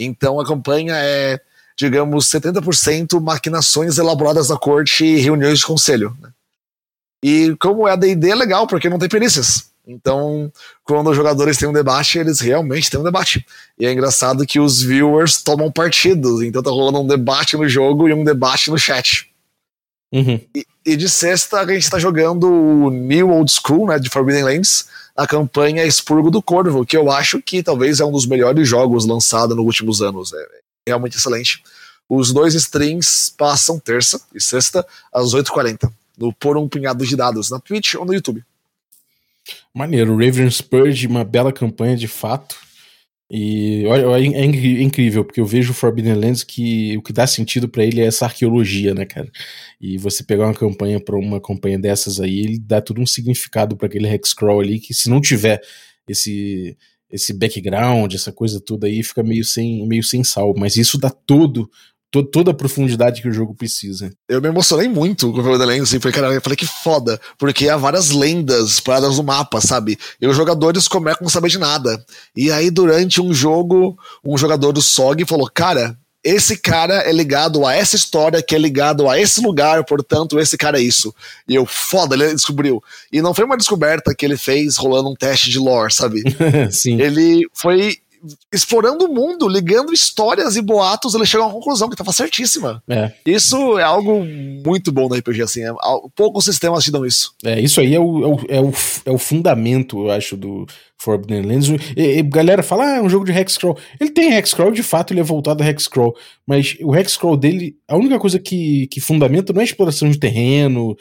[0.02, 1.40] Então a campanha é,
[1.80, 6.14] digamos, 70% maquinações elaboradas da corte e reuniões de conselho.
[6.22, 6.30] Né?
[7.24, 9.70] E como é a D&D é legal, porque não tem perícias.
[9.88, 10.52] Então,
[10.84, 13.46] quando os jogadores têm um debate, eles realmente têm um debate.
[13.78, 16.42] E é engraçado que os viewers tomam partidos.
[16.42, 19.30] Então tá rolando um debate no jogo e um debate no chat.
[20.12, 20.40] Uhum.
[20.56, 24.44] E, e, de sexta, a gente tá jogando o New Old School, né, de Forbidden
[24.44, 28.68] Lands, a campanha Expurgo do Corvo, que eu acho que talvez é um dos melhores
[28.68, 30.34] jogos lançados nos últimos anos.
[30.34, 30.48] É
[30.88, 31.64] realmente excelente.
[32.08, 37.50] Os dois streams passam terça e sexta às 8h40, no Por um Punhado de Dados,
[37.50, 38.44] na Twitch ou no YouTube.
[39.74, 42.56] Maneiro, Raven Spurge, uma bela campanha de fato.
[43.30, 47.26] E olha, é, é incrível, porque eu vejo o Forbidden Lands que o que dá
[47.26, 49.32] sentido para ele é essa arqueologia, né, cara?
[49.82, 53.76] E você pegar uma campanha para uma campanha dessas aí, ele dá todo um significado
[53.76, 55.60] para aquele hexcrawl ali, que se não tiver
[56.08, 56.78] esse
[57.10, 60.54] esse background, essa coisa toda aí, fica meio sem, meio sem sal.
[60.58, 61.70] Mas isso dá todo
[62.16, 64.12] to, toda a profundidade que o jogo precisa.
[64.30, 67.68] Eu me emocionei muito com o Lens, assim, porque, cara, eu falei que foda, porque
[67.68, 69.98] há várias lendas paradas no mapa, sabe?
[70.22, 72.04] E os jogadores começam a não saber de nada.
[72.36, 77.68] E aí, durante um jogo, um jogador do SOG falou, cara, esse cara é ligado
[77.68, 81.14] a essa história, que é ligado a esse lugar, portanto, esse cara é isso.
[81.48, 82.84] E eu, foda, ele descobriu.
[83.12, 86.24] E não foi uma descoberta que ele fez rolando um teste de lore, sabe?
[86.72, 87.00] Sim.
[87.00, 88.00] Ele foi
[88.54, 92.82] explorando o mundo, ligando histórias e boatos, ele chega a uma conclusão que tava certíssima.
[92.88, 93.12] É.
[93.26, 94.26] Isso é algo
[94.66, 95.64] muito bom no RPG, assim.
[95.64, 95.72] É,
[96.16, 97.34] poucos sistemas te dão isso.
[97.44, 98.74] É, isso aí é o, é o, é o,
[99.06, 100.66] é o fundamento, eu acho, do,
[100.98, 101.70] Forbidden Lands.
[101.96, 103.78] E, e, galera fala, ah, é um jogo de Hexcrawl.
[104.00, 106.16] Ele tem Hexcrawl, de fato ele é voltado a Hexcrawl,
[106.48, 110.96] mas o Hexcrawl dele, a única coisa que, que fundamenta não é exploração de terreno,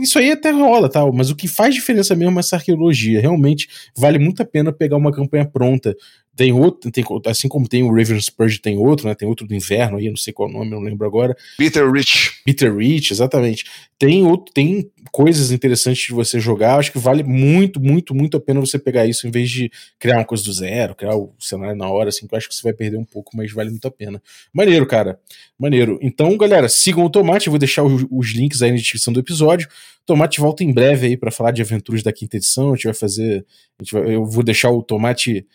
[0.00, 3.20] isso aí até rola, tal, mas o que faz diferença mesmo é essa arqueologia.
[3.20, 5.94] Realmente vale muito a pena pegar uma campanha pronta.
[6.34, 9.14] Tem outro, tem, assim como tem o Raven Spurge, tem outro, né?
[9.14, 11.36] Tem outro do inverno aí, não sei qual nome, não lembro agora.
[11.58, 12.42] Peter Rich.
[12.42, 13.64] Peter Rich, exatamente.
[13.98, 16.76] Tem outro, tem coisas interessantes de você jogar.
[16.76, 20.16] Acho que vale muito, muito, muito a pena você pegar isso em vez de criar
[20.16, 22.62] uma coisa do zero, criar o cenário na hora, assim, que eu acho que você
[22.62, 24.20] vai perder um pouco, mas vale muito a pena.
[24.54, 25.20] Maneiro, cara.
[25.58, 25.98] Maneiro.
[26.00, 29.20] Então, galera, sigam o Tomate, eu vou deixar os, os links aí na descrição do
[29.20, 29.68] episódio.
[30.06, 32.72] Tomate volta em breve aí para falar de aventuras da quinta edição.
[32.72, 33.44] A gente vai fazer.
[33.80, 35.46] Gente vai, eu vou deixar o Tomate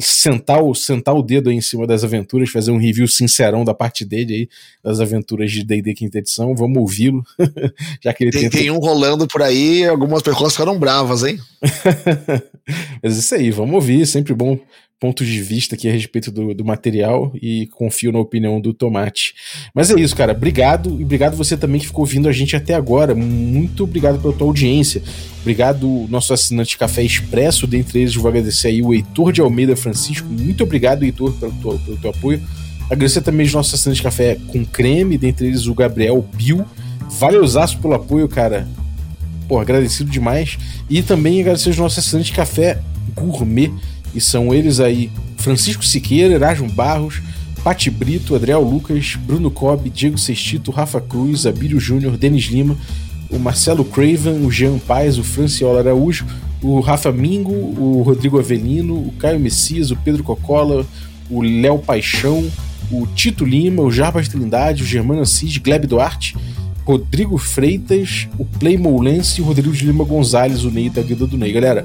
[0.00, 3.72] sentar o, sentar o dedo aí em cima das aventuras, fazer um review sincerão da
[3.72, 4.48] parte dele aí,
[4.82, 7.22] das aventuras de D&D quinta edição, vamos ouvi-lo,
[8.02, 8.58] já que ele tem, tenta...
[8.58, 11.38] tem um rolando por aí, algumas pessoas ficaram bravas, hein?
[13.02, 14.58] Mas isso aí, vamos ouvir, sempre bom
[15.00, 19.34] pontos de vista aqui a respeito do, do material e confio na opinião do Tomate.
[19.74, 20.32] Mas é isso, cara.
[20.32, 23.14] Obrigado e obrigado você também que ficou ouvindo a gente até agora.
[23.14, 25.02] Muito obrigado pela tua audiência.
[25.40, 30.28] Obrigado, nosso assinante Café Expresso, dentre eles vou agradecer aí o Heitor de Almeida Francisco.
[30.28, 32.42] Muito obrigado, Heitor, pelo teu, pelo teu apoio.
[32.90, 36.64] Agradecer também os nossos assinantes café com creme, dentre eles o Gabriel Bill.
[37.18, 38.66] Valeuzaço pelo apoio, cara.
[39.46, 40.58] Pô, agradecido demais.
[40.90, 42.80] E também agradecer os nossos assinantes café
[43.14, 43.72] gourmet
[44.14, 47.20] E são eles aí: Francisco Siqueira, Erasmo Barros,
[47.62, 52.76] Pati Brito, Adriel Lucas, Bruno Cobb, Diego Sextito, Rafa Cruz, Abílio Júnior, Denis Lima,
[53.30, 56.26] o Marcelo Craven, o Jean Paes, o Franciola Araújo,
[56.62, 60.86] o Rafa Mingo, o Rodrigo Avelino, o Caio Messias, o Pedro Cocola,
[61.30, 62.48] o Léo Paixão,
[62.90, 66.36] o Tito Lima, o Jarbas Trindade, o Germano Assis, Gleb Duarte,
[66.84, 71.36] Rodrigo Freitas, o Play e o Rodrigo de Lima Gonzalez, o Ney da Guilda do
[71.36, 71.52] Ney.
[71.52, 71.84] Galera,